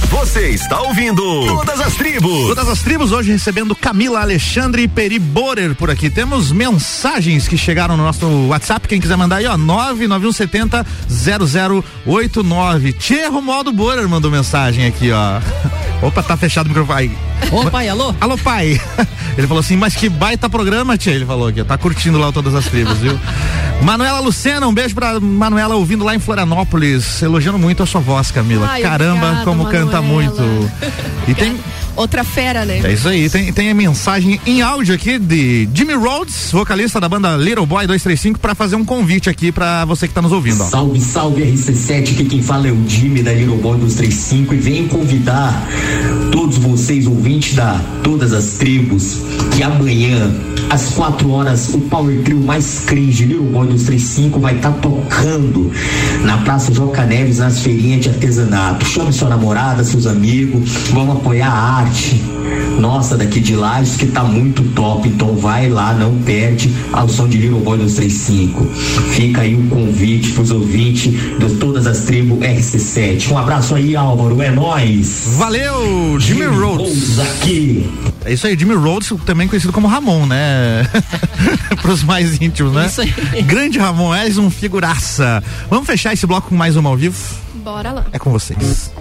[0.10, 2.48] Você está ouvindo Todas as Tribos.
[2.48, 6.10] Todas as Tribos, hoje recebendo Camila Alexandre e Peri Borer por aqui.
[6.10, 8.90] Temos mensagens que chegaram no nosso WhatsApp.
[8.90, 10.86] Quem quiser mandar aí, ó, 99170
[12.06, 12.94] 0089.
[12.94, 15.40] Tchê modo Borer mandou mensagem aqui, ó.
[16.06, 17.18] Opa, tá fechado o microfone.
[17.52, 18.14] Ô, pai, alô?
[18.20, 18.82] Alô, pai.
[19.38, 21.14] Ele falou assim, mas que baita programa, tia.
[21.14, 23.20] Ele falou aqui, tá curtindo lá todas as tribos, viu?
[23.84, 28.32] Manuela Lucena, um beijo pra Manuela ouvindo lá em Florianópolis, elogiando muito a sua voz,
[28.32, 28.68] Camila.
[28.70, 30.32] Ai, Caramba, obrigada, como canta Manuela.
[30.32, 30.72] muito.
[31.28, 31.58] E tem,
[31.96, 32.82] Outra fera, né?
[32.84, 37.08] é isso aí, tem, tem a mensagem em áudio aqui de Jimmy Rhodes, vocalista da
[37.08, 40.62] banda Little Boy 235, pra fazer um convite aqui pra você que tá nos ouvindo,
[40.62, 40.68] ó.
[40.68, 44.90] Salve, salve RC7, aqui quem fala é o Jimmy da Little Boy 235 e venho
[44.90, 45.68] convidar
[46.32, 49.18] todos vocês, ouvintes da Todas as Tribos,
[49.56, 50.34] que amanhã,
[50.70, 55.72] às 4 horas, o Power Trio mais cringe Little Boy 235 vai estar tocando
[56.24, 58.86] na Praça Joca Neves, nas feirinhas de artesanato.
[58.86, 61.85] Chame sua namorada, seus amigos, vamos apoiar a arte
[62.80, 67.28] nossa daqui de Lages que tá muito top, então vai lá, não perde ao som
[67.28, 68.66] de Little Boy 235.
[69.14, 73.32] Fica aí o convite pros ouvintes de todas as tribos RC7.
[73.32, 75.24] Um abraço aí, Álvaro, é nóis!
[75.38, 77.20] Valeu, Jimmy Rhodes.
[77.20, 77.90] aqui.
[78.24, 80.88] É isso aí, Jimmy Rhodes, também conhecido como Ramon, né?
[81.82, 82.88] Pros mais íntimos, né?
[82.88, 83.14] Isso aí.
[83.44, 85.44] Grande Ramon, és um figuraça.
[85.70, 87.18] Vamos fechar esse bloco com mais uma ao vivo?
[87.56, 88.06] Bora lá.
[88.12, 88.92] É com vocês.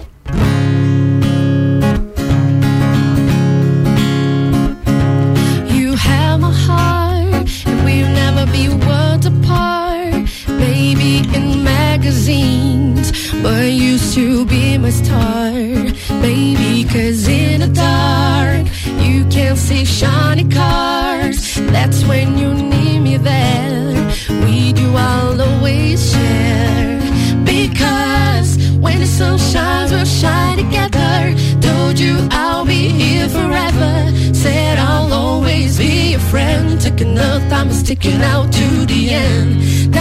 [36.35, 36.81] Friend.
[36.85, 39.49] Taking the time and sticking out to the end.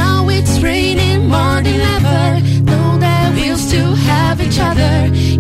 [0.01, 2.23] Now it's raining more than ever.
[2.69, 4.95] Know that we'll still have each other.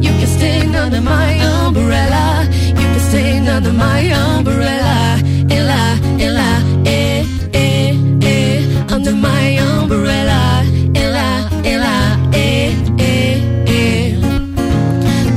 [0.04, 2.26] You can stay under my umbrella.
[2.80, 4.96] You can stay under my umbrella.
[5.58, 5.84] Ella,
[6.26, 6.50] Ella,
[6.86, 7.20] eh,
[7.64, 7.90] eh,
[8.34, 8.94] eh.
[8.94, 10.42] Under my umbrella.
[11.02, 11.30] Ella,
[11.72, 11.96] Ella,
[12.44, 12.70] eh,
[13.10, 13.34] eh,
[13.78, 14.06] eh.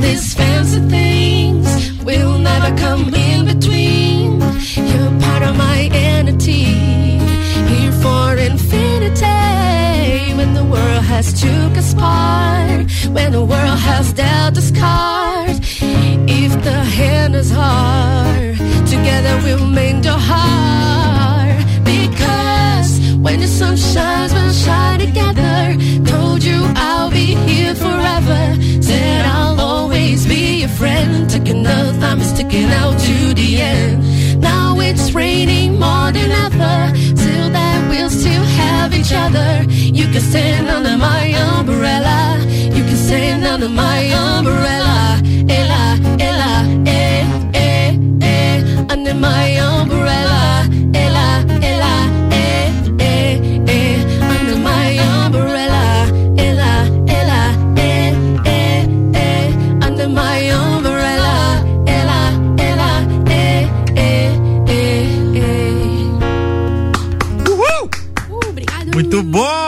[0.02, 1.68] These fancy things
[2.06, 3.27] will never come in
[6.48, 6.64] entity.
[7.74, 9.24] Here for infinity.
[10.36, 12.90] When the world has took us part.
[13.10, 15.60] When the world has dealt us cards.
[15.80, 18.56] If the hand is hard,
[18.86, 21.64] together we'll mend your heart.
[21.84, 25.76] Because when the sun shines, we'll shine together.
[26.04, 28.56] Told you I'll be here forever.
[28.82, 31.28] Said I'll always be your friend.
[31.30, 34.17] Taking time and sticking out to the end.
[34.90, 36.76] It's raining more than ever.
[37.22, 39.50] Till that we'll still have each other.
[39.70, 42.38] You can stand under my umbrella.
[42.76, 45.20] You can stand under my umbrella.
[45.58, 45.84] Ella,
[46.18, 46.52] Ella,
[46.86, 48.86] eh, eh, eh.
[48.88, 50.66] Under my umbrella.
[50.94, 51.94] Ella, Ella,
[69.18, 69.67] Muito bom!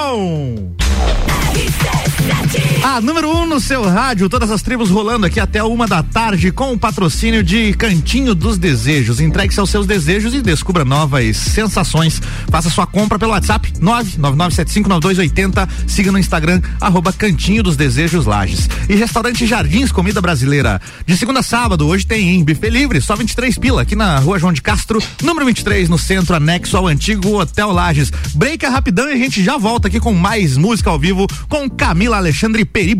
[3.10, 6.52] Número 1 um no seu rádio, todas as tribos rolando aqui até uma da tarde
[6.52, 9.18] com o patrocínio de Cantinho dos Desejos.
[9.20, 12.22] Entregue-se aos seus desejos e descubra novas sensações.
[12.48, 15.68] Faça sua compra pelo WhatsApp 999759280.
[15.88, 18.68] Siga no Instagram, arroba Cantinho dos Desejos Lages.
[18.88, 20.80] E restaurante Jardins Comida Brasileira.
[21.04, 24.38] De segunda a sábado, hoje tem hein, buffet livre, só 23 pila, aqui na rua
[24.38, 28.12] João de Castro, número 23, no centro, anexo ao antigo Hotel Lages.
[28.36, 32.16] Break rapidão e a gente já volta aqui com mais música ao vivo com Camila
[32.16, 32.99] Alexandre Peri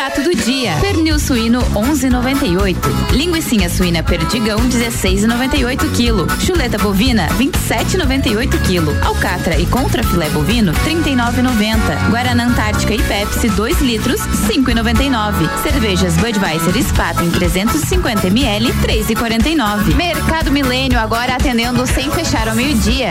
[0.00, 0.72] Barato do dia.
[0.80, 2.74] Pernil suíno 11,98.
[3.12, 6.26] Linguiça suína perdigão 16,98 kg.
[6.42, 8.98] Chuleta bovina 27,98 kg.
[9.04, 12.08] Alcatra e contrafilé bovino 39,90.
[12.08, 15.50] Guaraná Antártica e Pepsi 2 litros 5,99.
[15.62, 19.94] Cervejas Budweiser Spaten 350 ml 3,49.
[19.96, 23.10] Mercado Milênio agora atendendo sem fechar ao meio-dia.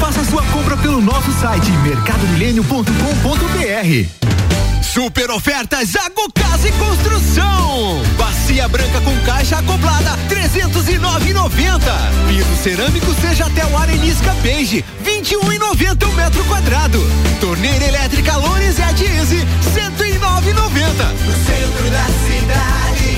[0.00, 4.23] Faça sua compra pelo nosso site mercadomilênio.com.br.
[4.92, 8.02] Super ofertas Zago Casa e Construção.
[8.16, 11.80] Bacia branca com caixa acoplada 309,90.
[12.28, 17.00] Piso cerâmico seja até o arenisca beige 21,90 o metro quadrado.
[17.40, 18.36] Torneira elétrica a
[19.02, 20.44] Easy 109,90.
[21.24, 23.13] No centro da cidade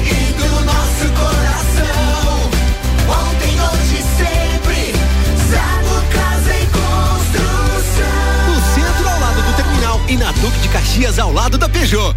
[10.09, 12.15] e na Duque de Caxias ao lado da Peugeot.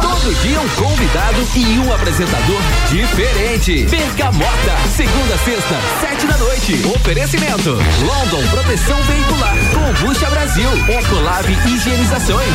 [0.00, 3.84] Todo dia um convidado e um apresentador diferente.
[3.90, 6.82] Bergamota, segunda, sexta, sete da noite.
[6.94, 12.54] Oferecimento: London Proteção Veicular, Combucha Brasil, Ecolab Higienizações.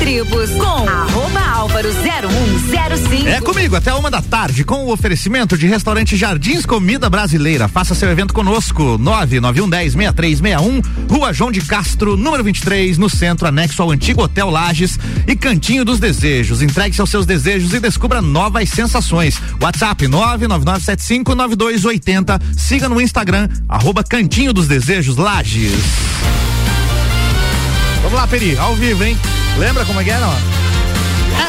[0.00, 3.28] tribos com arroba álvaro 0105.
[3.28, 7.68] É comigo, até uma da tarde, com o oferecimento de restaurante Jardins Comida Brasileira.
[7.68, 8.98] Faça seu evento conosco.
[8.98, 15.36] 991106361, Rua João de Castro, número 23, no centro, anexo ao antigo Hotel Lages e
[15.36, 16.62] Cantinho dos Desejos.
[16.62, 19.38] Entregue-se aos seus desejos e descubra novas sensações.
[19.60, 22.40] WhatsApp 999759280.
[22.56, 25.74] Siga no Instagram, arroba Cantinho dos Desejos Lages.
[28.02, 29.14] Vamos lá, Peri, ao vivo, hein?
[29.58, 30.34] Lembra como é que é, não?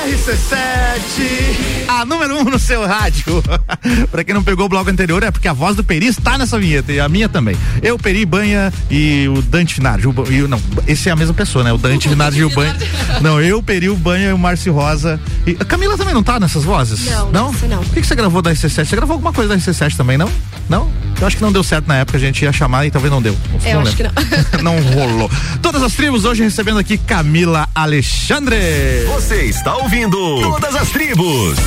[0.06, 3.44] RC7, a número um no seu rádio.
[4.12, 6.58] pra quem não pegou o bloco anterior, é porque a voz do Peri está nessa
[6.58, 7.56] vinheta e a minha também.
[7.82, 10.08] Eu, Peri, Banha e o Dante Finardi.
[10.08, 11.72] O, e não, esse é a mesma pessoa, né?
[11.72, 12.76] O Dante Finardi e o Banha.
[13.22, 15.20] Não, eu, Peri, o Banha e o Márcio Rosa.
[15.46, 17.06] E a Camila também não tá nessas vozes?
[17.06, 17.52] Não, Não?
[17.68, 17.82] não.
[17.82, 18.86] O que, que você gravou da RC7?
[18.86, 20.30] Você gravou alguma coisa da RC7 também, não?
[20.70, 20.90] Não?
[21.22, 23.22] Eu acho que não deu certo na época, a gente ia chamar e talvez não
[23.22, 23.38] deu.
[23.64, 24.64] Eu não acho que lembro.
[24.64, 25.30] não rolou.
[25.62, 28.58] Todas as tribos hoje recebendo aqui Camila Alexandre.
[29.06, 31.60] Você está ouvindo Todas as Tribos.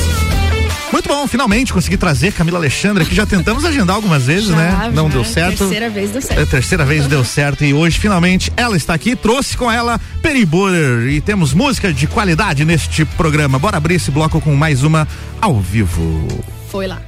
[0.91, 3.15] Muito bom, finalmente consegui trazer Camila Alexandre aqui.
[3.15, 4.91] Já tentamos agendar algumas vezes, Já, né?
[4.93, 5.13] Não já.
[5.15, 5.59] deu certo.
[5.59, 6.41] Terceira vez deu certo.
[6.41, 9.15] É, terceira vez deu certo e hoje finalmente ela está aqui.
[9.15, 13.57] Trouxe com ela Peri Buller e temos música de qualidade neste programa.
[13.57, 15.07] Bora abrir esse bloco com mais uma
[15.41, 16.27] ao vivo.
[16.73, 17.01] Foi lá.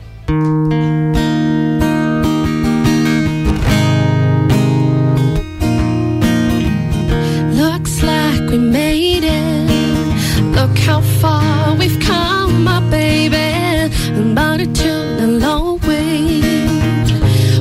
[10.86, 16.40] how far we've come, my baby, and about it the long way.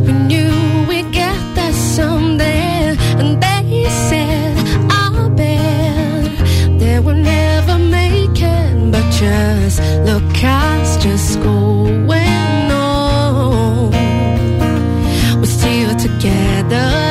[0.06, 0.54] We knew
[0.88, 4.56] we'd get there someday, and they said,
[4.92, 13.92] I bet they will never make it, but just look, us just going on.
[15.40, 17.05] We're still together.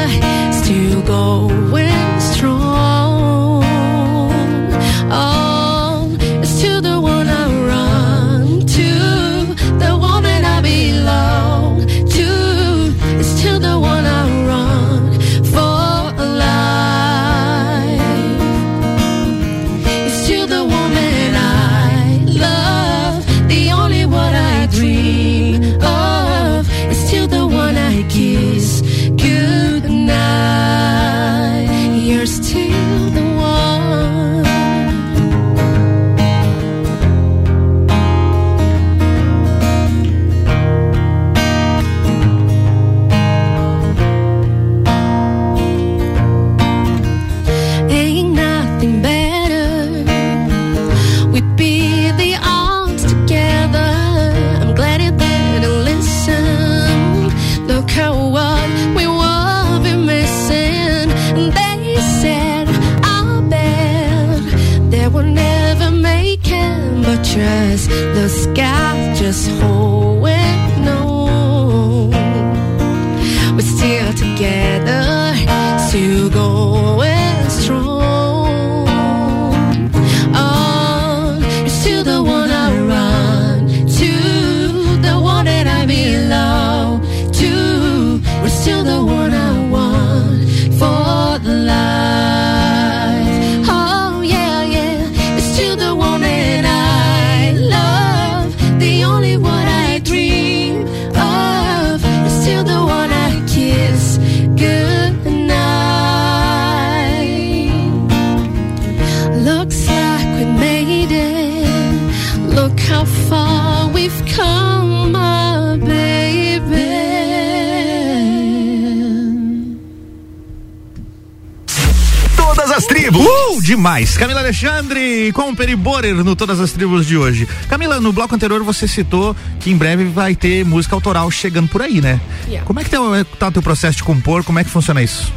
[123.65, 124.17] Demais.
[124.17, 127.49] Camila Alexandre com o Peri Borer no Todas as Tribos de hoje.
[127.69, 131.81] Camila, no bloco anterior você citou que em breve vai ter música autoral chegando por
[131.83, 132.21] aí, né?
[132.47, 132.65] Yeah.
[132.67, 134.45] Como é que tá, o- tá o teu processo de compor?
[134.45, 135.33] Como é que funciona isso?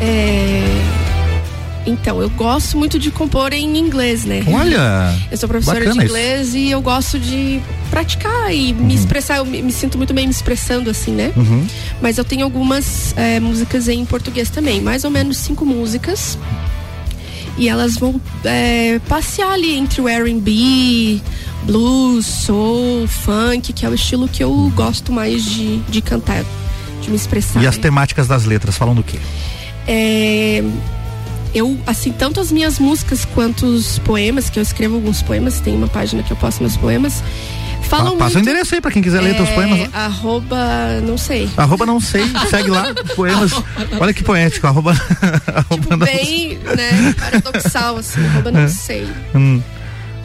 [0.00, 0.62] É,
[1.86, 4.44] Então, eu gosto muito de compor em inglês, né?
[4.46, 6.02] Olha, Eu sou professora de isso.
[6.02, 7.60] inglês e eu gosto de
[7.90, 9.38] praticar e me expressar.
[9.38, 11.32] Eu me, me sinto muito bem me expressando assim, né?
[11.34, 11.66] Uhum.
[12.02, 16.36] Mas eu tenho algumas é, músicas em português também, mais ou menos cinco músicas.
[17.58, 21.20] E elas vão é, passear ali entre o R&B,
[21.64, 26.44] blues, soul, funk, que é o estilo que eu gosto mais de, de cantar,
[27.02, 27.62] de me expressar.
[27.62, 27.82] E as né?
[27.82, 29.18] temáticas das letras falam do quê?
[29.86, 30.62] É,
[31.54, 35.74] eu, assim, tanto as minhas músicas quanto os poemas, que eu escrevo alguns poemas, tem
[35.74, 37.22] uma página que eu posto meus poemas,
[37.88, 39.78] falam Pa- passa o muito- endereço aí pra quem quiser ler teus É, poemas.
[39.80, 39.88] Lá.
[40.04, 41.48] Arroba, não sei.
[41.56, 43.52] Arroba não sei, segue lá, poemas.
[43.98, 44.92] Olha que poético, arroba,
[45.54, 49.06] arroba não Bem, né, paradoxal, assim, arroba não sei.
[49.34, 49.60] Hum,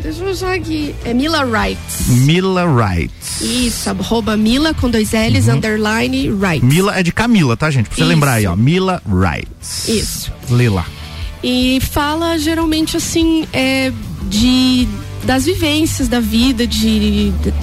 [0.02, 0.94] Deixa eu usar aqui.
[1.06, 2.08] É Mila Wrights.
[2.10, 3.10] Mila Wright.
[3.40, 6.66] Isso, arroba Mila com dois L's, underline Wright.
[6.66, 7.86] Mila é de Camila, tá, gente?
[7.88, 8.10] Pra você Isso.
[8.10, 8.54] lembrar aí, ó.
[8.54, 9.48] Mila Wright.
[9.88, 10.30] Isso.
[10.50, 10.86] Lê lá.
[11.42, 13.94] E fala geralmente assim é,
[14.30, 14.90] de
[15.24, 17.54] das vivências da vida, de, de-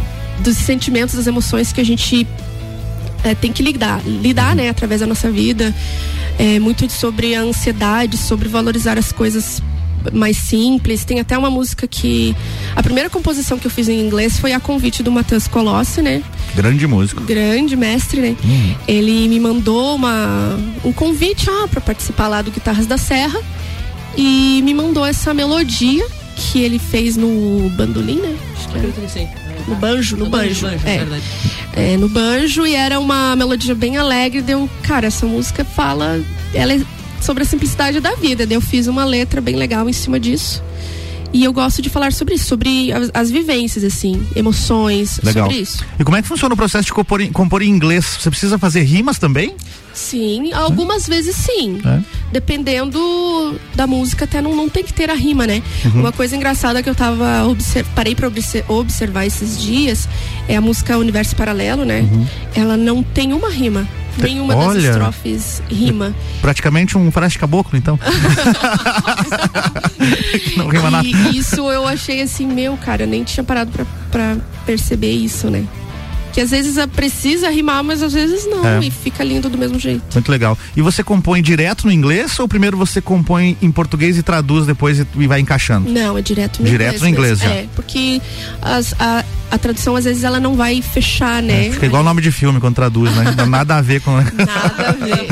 [0.42, 2.26] dos sentimentos, das emoções que a gente
[3.22, 5.74] é, tem que lidar, lidar, né, através da nossa vida.
[6.38, 9.62] É, muito sobre a ansiedade, sobre valorizar as coisas
[10.14, 11.04] mais simples.
[11.04, 12.34] Tem até uma música que
[12.74, 16.22] a primeira composição que eu fiz em inglês foi a convite do Matheus Colossi, né?
[16.56, 17.22] Grande músico.
[17.24, 18.34] grande mestre, né?
[18.42, 18.74] Uhum.
[18.88, 23.38] Ele me mandou uma, um convite ah, para participar lá do Guitarras da Serra
[24.16, 28.36] e me mandou essa melodia que ele fez no bandolim, né?
[28.56, 29.40] Acho que era.
[29.68, 30.66] No banjo, no, No banjo.
[30.66, 30.76] é.
[30.76, 31.22] verdade.
[31.74, 34.40] É, no banjo e era uma melodia bem alegre.
[34.42, 36.20] Deu, cara, essa música fala,
[36.54, 36.80] ela é
[37.20, 38.46] sobre a simplicidade da vida.
[38.46, 40.62] Daí eu fiz uma letra bem legal em cima disso.
[41.32, 45.44] E eu gosto de falar sobre isso, sobre as, as vivências, assim, emoções, Legal.
[45.46, 45.84] sobre isso.
[45.96, 48.18] E como é que funciona o processo de compor em, compor em inglês?
[48.20, 49.54] Você precisa fazer rimas também?
[49.94, 51.80] Sim, algumas vezes sim.
[51.84, 52.00] É.
[52.32, 55.62] Dependendo da música, até não, não tem que ter a rima, né?
[55.84, 56.00] Uhum.
[56.00, 57.24] Uma coisa engraçada que eu tava
[57.94, 60.08] parei pra obse- observar esses dias
[60.48, 62.08] é a música Universo Paralelo, né?
[62.54, 63.86] Ela não tem uma rima.
[64.18, 64.70] Nenhuma das Uhum.
[64.70, 64.90] Olha.
[64.90, 66.14] estrofes rima.
[66.42, 67.98] Praticamente um frasco caboclo, então.
[70.56, 71.06] não rima nada.
[71.06, 74.36] E isso eu achei assim, meu, cara, eu nem tinha parado pra, pra
[74.66, 75.64] perceber isso, né?
[76.32, 78.78] Que às vezes ah, precisa rimar, mas às vezes não, É.
[78.80, 80.02] e fica lindo do mesmo jeito.
[80.14, 80.56] Muito legal.
[80.76, 84.98] E você compõe direto no inglês ou primeiro você compõe em português e traduz depois
[85.00, 85.90] e, e vai encaixando?
[85.90, 87.02] Não, é direto no Direto inglês.
[87.02, 87.48] no inglês mesmo.
[87.54, 87.60] já.
[87.60, 88.20] É, porque
[88.62, 91.66] as- a, a tradução às vezes ela não vai fechar, né?
[91.66, 93.34] É, Fica igual nome de filme quando traduz, né?
[93.48, 95.26] Nada a ver com Nada a ver.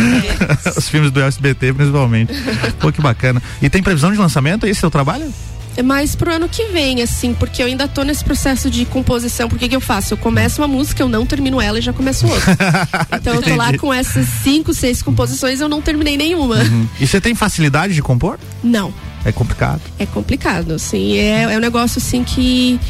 [0.76, 2.32] os filmes do SBT, principalmente.
[2.80, 3.40] Pô, que bacana.
[3.62, 4.66] E tem previsão de lançamento?
[4.66, 5.32] Esse é o trabalho?
[5.78, 9.48] É mais pro ano que vem, assim, porque eu ainda tô nesse processo de composição.
[9.48, 10.14] Por que que eu faço?
[10.14, 12.58] Eu começo uma música, eu não termino ela e já começo outra.
[13.14, 16.56] então eu tô lá com essas cinco, seis composições, eu não terminei nenhuma.
[16.56, 16.88] Uhum.
[16.98, 18.40] E você tem facilidade de compor?
[18.60, 18.92] Não.
[19.24, 19.80] É complicado.
[20.00, 21.16] É complicado, assim.
[21.16, 22.80] É, é um negócio assim que.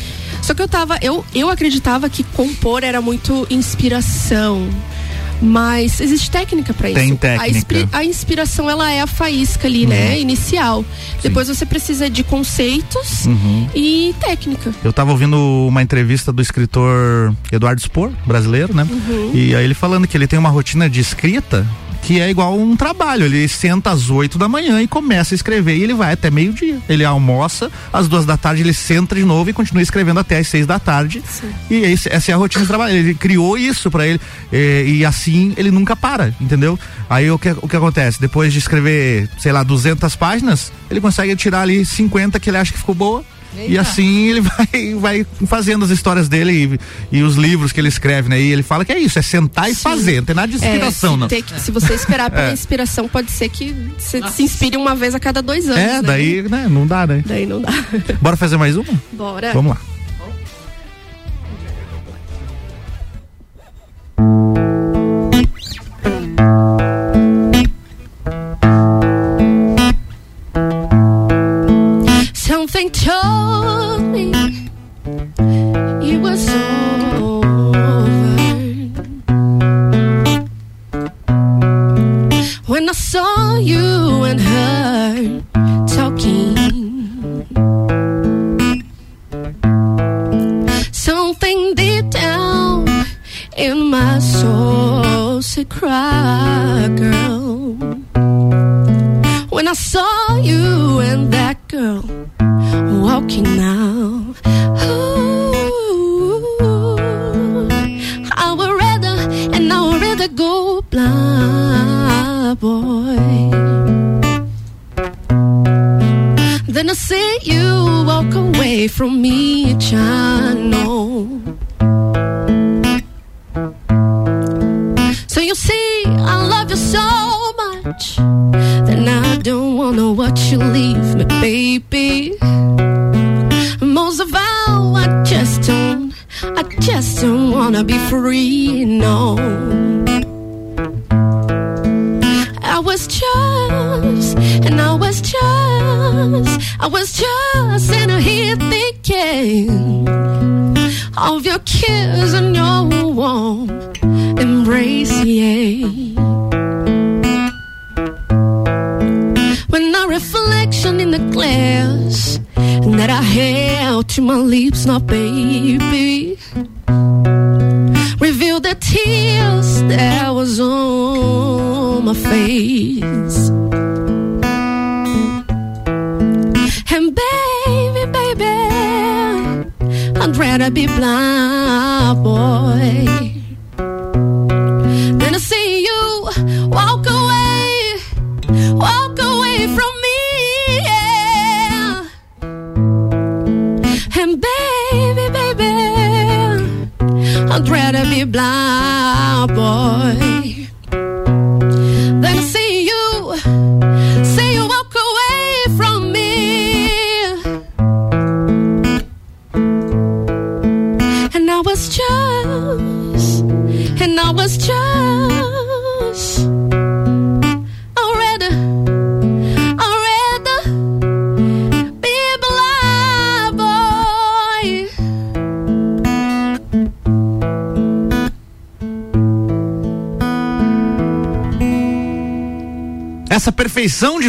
[0.40, 0.96] Só que eu tava.
[1.02, 4.66] Eu, eu acreditava que compor era muito inspiração.
[5.40, 6.98] Mas existe técnica pra isso.
[6.98, 7.48] Tem A, técnica.
[7.58, 10.18] inspira- a inspiração, ela é a faísca ali, né?
[10.18, 10.84] Inicial.
[11.22, 13.68] Depois você precisa de conceitos Uhum.
[13.74, 14.74] e técnica.
[14.84, 15.36] Eu tava ouvindo
[15.68, 18.86] uma entrevista do escritor Eduardo Spor, brasileiro, né?
[18.90, 19.30] Uhum.
[19.34, 21.66] E aí ele falando que ele tem uma rotina de escrita
[22.00, 23.24] que é igual um trabalho.
[23.24, 26.78] Ele senta às 8 da manhã e começa a escrever e ele vai até meio-dia.
[26.88, 30.46] Ele almoça, às duas da tarde ele senta de novo e continua escrevendo até às
[30.46, 31.20] seis da tarde.
[31.68, 32.94] E esse- essa é a rotina de trabalho.
[32.96, 34.20] Ele criou isso pra ele
[34.52, 36.78] eh, e assim ele nunca para, entendeu?
[37.08, 38.20] Aí o que, o que acontece?
[38.20, 42.72] Depois de escrever, sei lá, 200 páginas, ele consegue tirar ali 50 que ele acha
[42.72, 43.24] que ficou boa.
[43.56, 43.80] E Eita.
[43.80, 46.78] assim ele vai, vai fazendo as histórias dele
[47.10, 48.38] e, e os livros que ele escreve, né?
[48.40, 51.14] E ele fala que é isso, é sentar e fazer, não tem nada de inspiração,
[51.14, 51.28] É, se, não.
[51.28, 52.52] que- se você esperar pela É.
[52.52, 55.78] inspiração, pode ser que você se inspire uma vez a cada dois anos.
[55.78, 56.02] É, né?
[56.02, 56.66] daí, né?
[56.70, 57.24] Não dá, né?
[57.26, 57.70] Daí não dá.
[58.20, 58.92] Bora fazer mais uma?
[59.12, 59.52] Bora.
[59.54, 59.80] Vamos lá.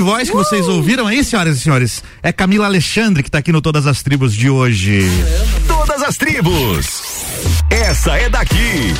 [0.09, 0.43] voz que uh!
[0.43, 4.01] vocês ouviram aí, senhoras e senhores, é Camila Alexandre que tá aqui no Todas as
[4.01, 5.03] Tribos de hoje.
[5.67, 7.03] Todas as Tribos.
[7.69, 8.93] Essa é daqui.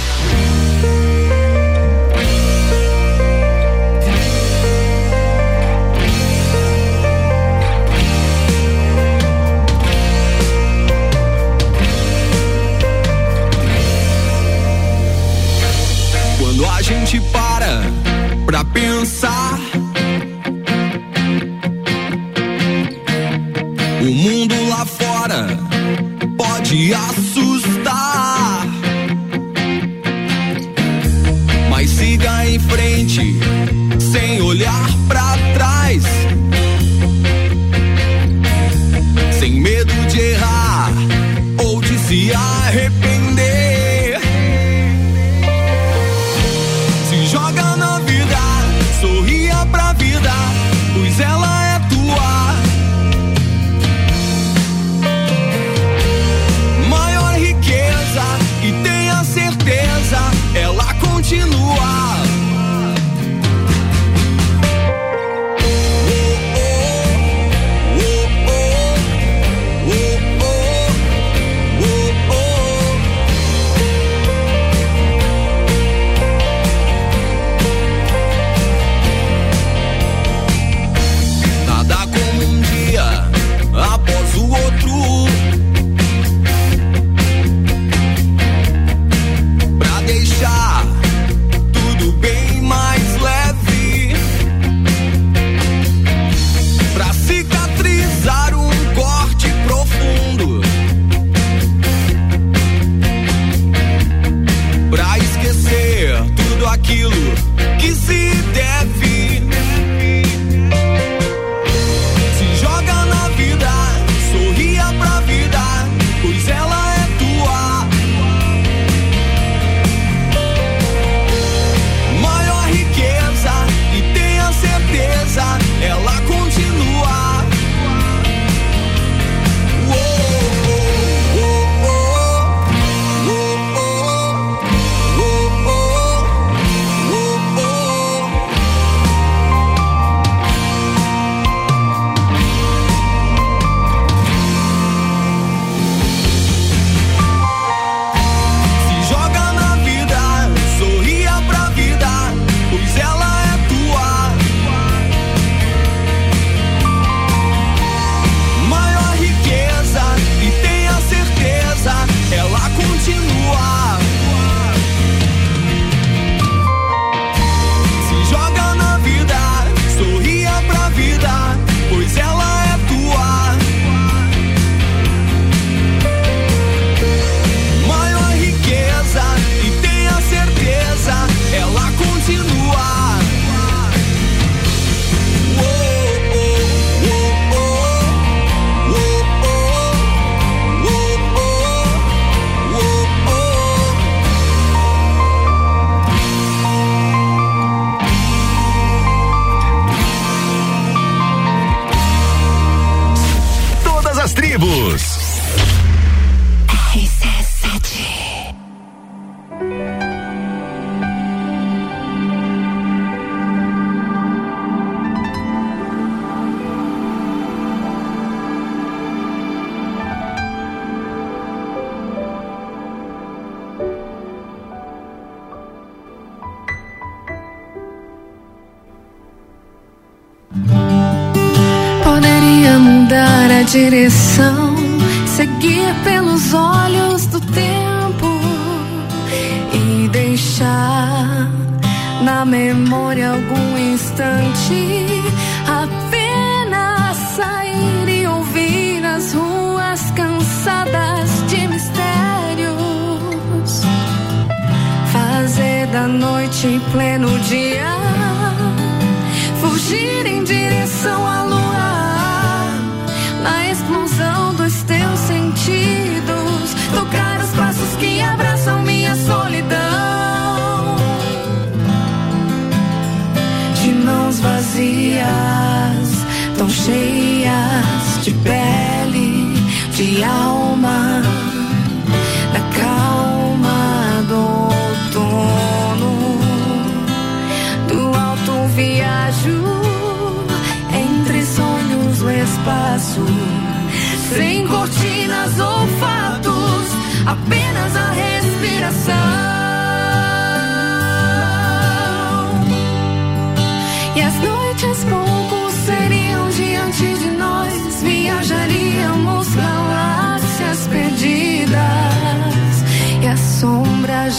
[259.90, 261.39] Fugir em direção à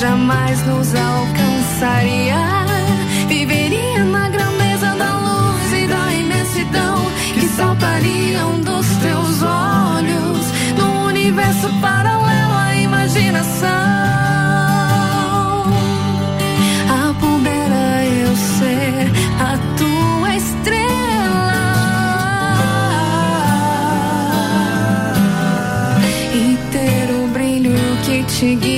[0.00, 2.40] jamais nos alcançaria.
[3.28, 6.96] Viveria na grandeza da luz e da imensidão
[7.34, 10.40] que saltariam dos teus olhos
[10.78, 13.68] no universo paralelo à imaginação.
[17.10, 19.06] Apodera eu ser
[19.38, 21.60] a tua estrela
[26.32, 28.69] e ter o brilho que te guia.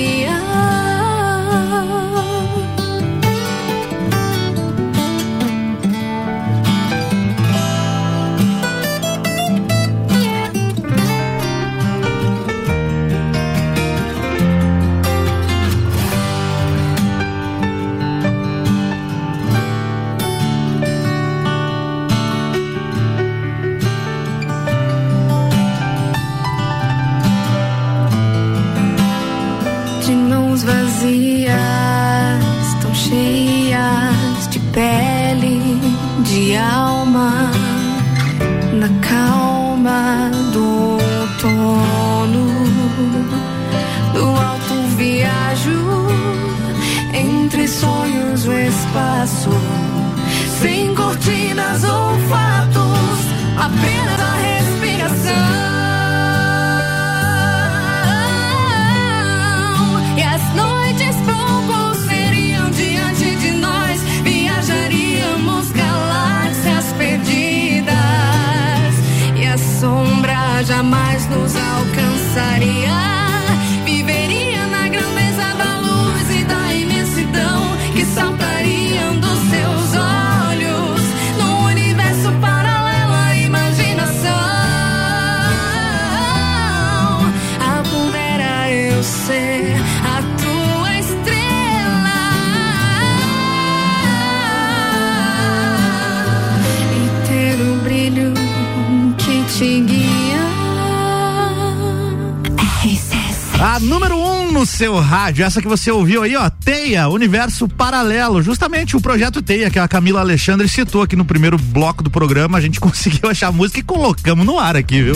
[104.63, 108.41] No seu rádio, essa que você ouviu aí, ó, Teia, Universo Paralelo.
[108.41, 112.57] Justamente o projeto Teia, que a Camila Alexandre citou aqui no primeiro bloco do programa.
[112.57, 115.15] A gente conseguiu achar a música e colocamos no ar aqui, viu?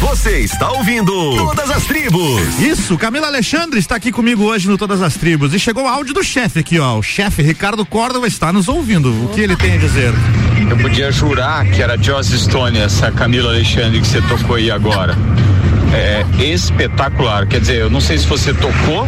[0.00, 2.60] Você está ouvindo Todas as Tribos.
[2.60, 5.54] Isso, Camila Alexandre está aqui comigo hoje no Todas as Tribos.
[5.54, 6.98] E chegou o áudio do chefe aqui, ó.
[6.98, 9.08] O chefe Ricardo Córdova está nos ouvindo.
[9.24, 10.12] O que ele tem a dizer?
[10.68, 15.16] Eu podia jurar que era Joss Stone, essa Camila Alexandre que você tocou aí agora.
[15.94, 17.46] É espetacular.
[17.46, 19.06] Quer dizer, eu não sei se você tocou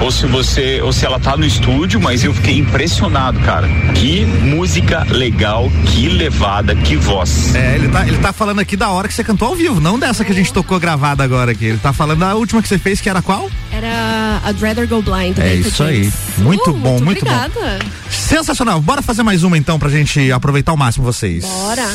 [0.00, 3.66] ou se você ou se ela tá no estúdio, mas eu fiquei impressionado, cara.
[3.94, 7.54] Que música legal, que levada, que voz.
[7.54, 9.98] É, ele tá, ele tá falando aqui da hora que você cantou ao vivo, não
[9.98, 11.64] dessa que a gente tocou gravada agora aqui.
[11.64, 13.50] Ele tá falando da última que você fez, que era qual?
[13.72, 15.38] Era I'd Rather Go Blind.
[15.38, 16.12] É Nathan isso aí.
[16.38, 17.30] Muito Uh, bom, muito bom.
[17.32, 17.78] obrigada.
[18.10, 18.80] Sensacional.
[18.80, 21.44] Bora fazer mais uma então pra gente aproveitar ao máximo vocês.
[21.44, 21.88] Bora.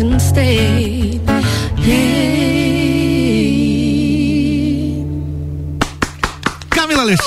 [0.00, 0.87] and stay.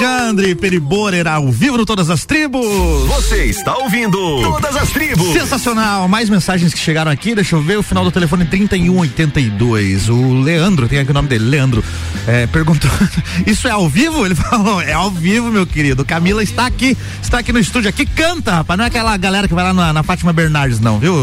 [0.02, 2.65] Alexandre, Periborer, ao vivo no Todas as Tribos.
[3.07, 5.32] Você está ouvindo Todas as Tribos.
[5.32, 6.07] Sensacional.
[6.07, 7.36] Mais mensagens que chegaram aqui.
[7.36, 10.10] Deixa eu ver o final do telefone 3182.
[10.10, 11.84] O Leandro, tem aqui o nome dele, Leandro,
[12.26, 12.90] é, perguntou:
[13.45, 14.26] Isso é ao vivo?
[14.26, 16.03] Ele falou: É ao vivo, meu querido.
[16.03, 17.88] Camila está aqui, está aqui no estúdio.
[17.88, 18.80] Aqui canta, rapaz.
[18.80, 21.22] Não é aquela galera que vai lá na, na Fátima Bernardes, não, viu?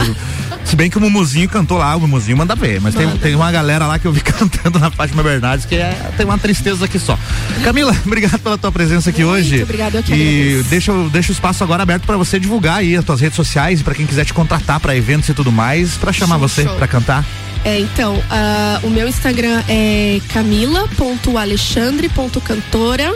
[0.69, 2.79] Se bem que o Mumuzinho cantou lá, o Mumuzinho manda ver.
[2.79, 6.13] Mas tem, tem uma galera lá que eu vi cantando na Fátima Bernardes que é,
[6.15, 7.19] tem uma tristeza aqui só.
[7.65, 9.63] Camila, obrigado pela tua presença aqui hoje.
[9.63, 10.15] obrigada, eu que E
[10.49, 10.69] agradeço.
[10.71, 13.95] deixa, deixa o espaço agora aberto para você divulgar aí as tuas redes sociais, para
[13.95, 17.25] quem quiser te contratar para eventos e tudo mais, para chamar Show, você para cantar.
[17.65, 23.15] É, então, ah, o meu Instagram é camila.alexandre.cantora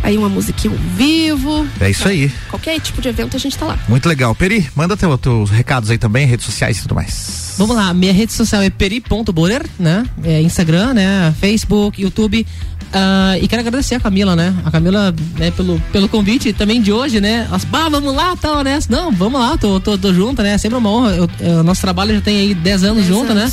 [0.04, 1.68] aí uma musiquinha ao vivo.
[1.80, 2.32] É isso aí.
[2.50, 3.80] Qualquer tipo de evento a gente tá lá.
[3.88, 4.34] Muito legal.
[4.36, 7.56] Peri, manda teu, teus recados aí também, redes sociais e tudo mais.
[7.58, 10.06] Vamos lá, minha rede social é peri.borer, né?
[10.24, 11.34] É Instagram, né?
[11.40, 12.46] Facebook, YouTube.
[12.94, 14.54] Ah, e quero agradecer a Camila, né?
[14.64, 17.48] A Camila, né, pelo, pelo convite também de hoje, né?
[17.52, 18.80] As, bah, vamos lá, tal, né?
[18.90, 20.58] Não, vamos lá, tô, tô, tô junto, né?
[20.58, 21.12] Sempre uma honra.
[21.16, 23.52] Eu- eu- nosso trabalho já tem aí 10 anos junto, né?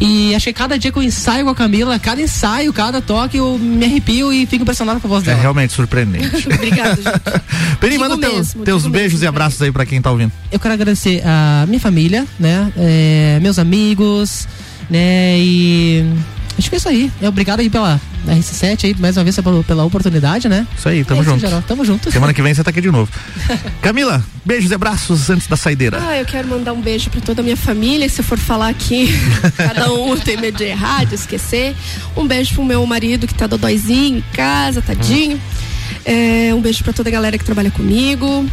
[0.00, 3.36] E achei que cada dia que eu ensaio com a Camila, cada ensaio, cada toque,
[3.38, 5.40] eu me arrepio e fico impressionado com a voz É dela.
[5.40, 6.46] realmente surpreendente.
[6.52, 7.40] Obrigada, gente.
[7.80, 10.32] Peri, manda teu- mesmo, teus beijos e abraços aí para quem tá ouvindo.
[10.52, 12.70] eu quero agradecer a minha família, né?
[12.76, 14.46] É, meus amigos,
[14.88, 15.38] né?
[15.38, 16.04] E
[16.58, 17.10] Acho que é isso aí.
[17.22, 20.66] É, obrigado aí pela RC7 aí, mais uma vez pela, pela oportunidade, né?
[20.76, 21.40] Isso aí, tamo É junto.
[21.40, 22.10] geral, Tamo junto.
[22.10, 23.10] Semana que vem você tá aqui de novo.
[23.80, 25.98] Camila, beijos e abraços antes da saideira.
[26.02, 28.08] Ah, eu quero mandar um beijo pra toda a minha família.
[28.08, 29.08] Se eu for falar aqui,
[29.56, 31.74] cada um tem medo de errar, de esquecer.
[32.16, 35.40] Um beijo pro meu marido que tá dodóizinho em casa, tadinho.
[36.04, 38.46] É, um beijo pra toda a galera que trabalha comigo.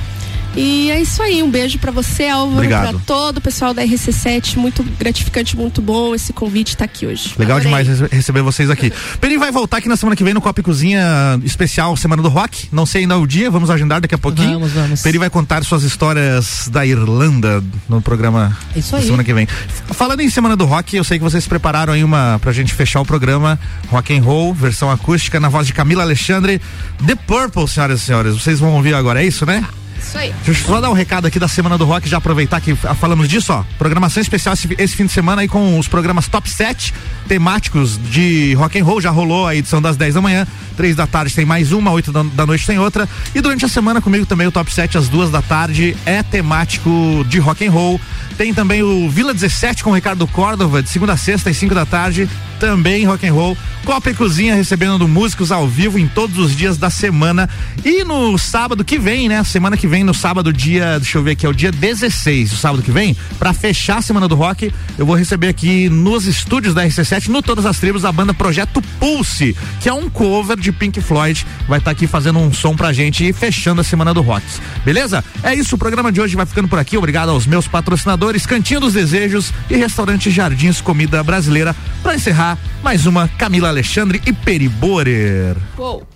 [0.55, 2.89] E é isso aí, um beijo pra você, Álvaro, Obrigado.
[2.89, 4.57] pra todo o pessoal da RC7.
[4.57, 7.35] Muito gratificante, muito bom esse convite estar aqui hoje.
[7.37, 7.83] Legal Adorei.
[7.83, 8.91] demais rece- receber vocês aqui.
[9.21, 12.29] Peri vai voltar aqui na semana que vem no Copa e Cozinha especial Semana do
[12.29, 12.69] Rock.
[12.71, 14.53] Não sei ainda o dia, vamos agendar daqui a pouquinho.
[14.53, 15.01] Vamos, vamos.
[15.03, 19.03] Peri vai contar suas histórias da Irlanda no programa Isso aí.
[19.03, 19.47] semana que vem.
[19.91, 22.99] Falando em Semana do Rock, eu sei que vocês prepararam aí uma pra gente fechar
[22.99, 23.59] o programa
[23.89, 26.59] Rock and Roll, versão acústica na voz de Camila Alexandre,
[27.05, 28.33] The Purple, senhoras e senhores.
[28.33, 29.63] Vocês vão ouvir agora, é isso, né?
[29.99, 30.33] Isso aí.
[30.45, 33.27] Deixa eu só dar um recado aqui da Semana do Rock, já aproveitar que falamos
[33.27, 33.63] disso, ó.
[33.77, 36.93] Programação especial esse, esse fim de semana aí com os programas Top 7
[37.27, 39.01] temáticos de rock and roll.
[39.01, 42.11] Já rolou a edição das 10 da manhã, 3 da tarde tem mais uma, 8
[42.11, 43.07] da, da noite tem outra.
[43.35, 47.25] E durante a semana comigo também o Top 7 às duas da tarde é temático
[47.27, 47.99] de rock and roll.
[48.37, 51.73] Tem também o Vila 17 com o Ricardo Córdova, de segunda a sexta às 5
[51.73, 52.29] da tarde,
[52.59, 53.57] também rock and roll.
[53.83, 57.49] Copa e Cozinha recebendo músicos ao vivo em todos os dias da semana.
[57.83, 59.43] E no sábado que vem, né?
[59.43, 62.55] Semana que vem, no sábado, dia, deixa eu ver aqui, é o dia 16, o
[62.57, 66.73] sábado que vem, pra fechar a semana do rock, eu vou receber aqui nos estúdios
[66.73, 70.71] da RC7, no Todas as Tribos, a banda Projeto Pulse, que é um cover de
[70.71, 71.45] Pink Floyd.
[71.67, 74.45] Vai estar aqui fazendo um som pra gente e fechando a semana do rock.
[74.83, 75.23] Beleza?
[75.43, 76.97] É isso, o programa de hoje vai ficando por aqui.
[76.97, 81.75] Obrigado aos meus patrocinadores, Cantinho dos Desejos e Restaurante Jardins Comida Brasileira.
[82.01, 85.55] Pra encerrar, mais uma Camila Alexandre e Peri Borer.
[85.77, 86.07] Uou.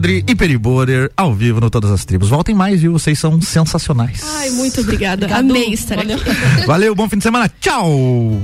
[0.00, 2.28] Alexandre e Peri Borer ao vivo no Todas as Tribos.
[2.28, 2.92] Voltem mais, viu?
[2.92, 4.22] Vocês são sensacionais.
[4.36, 5.26] Ai, muito obrigada.
[5.36, 6.66] Amei estar aqui.
[6.66, 7.50] Valeu, bom fim de semana.
[7.60, 8.40] Tchau!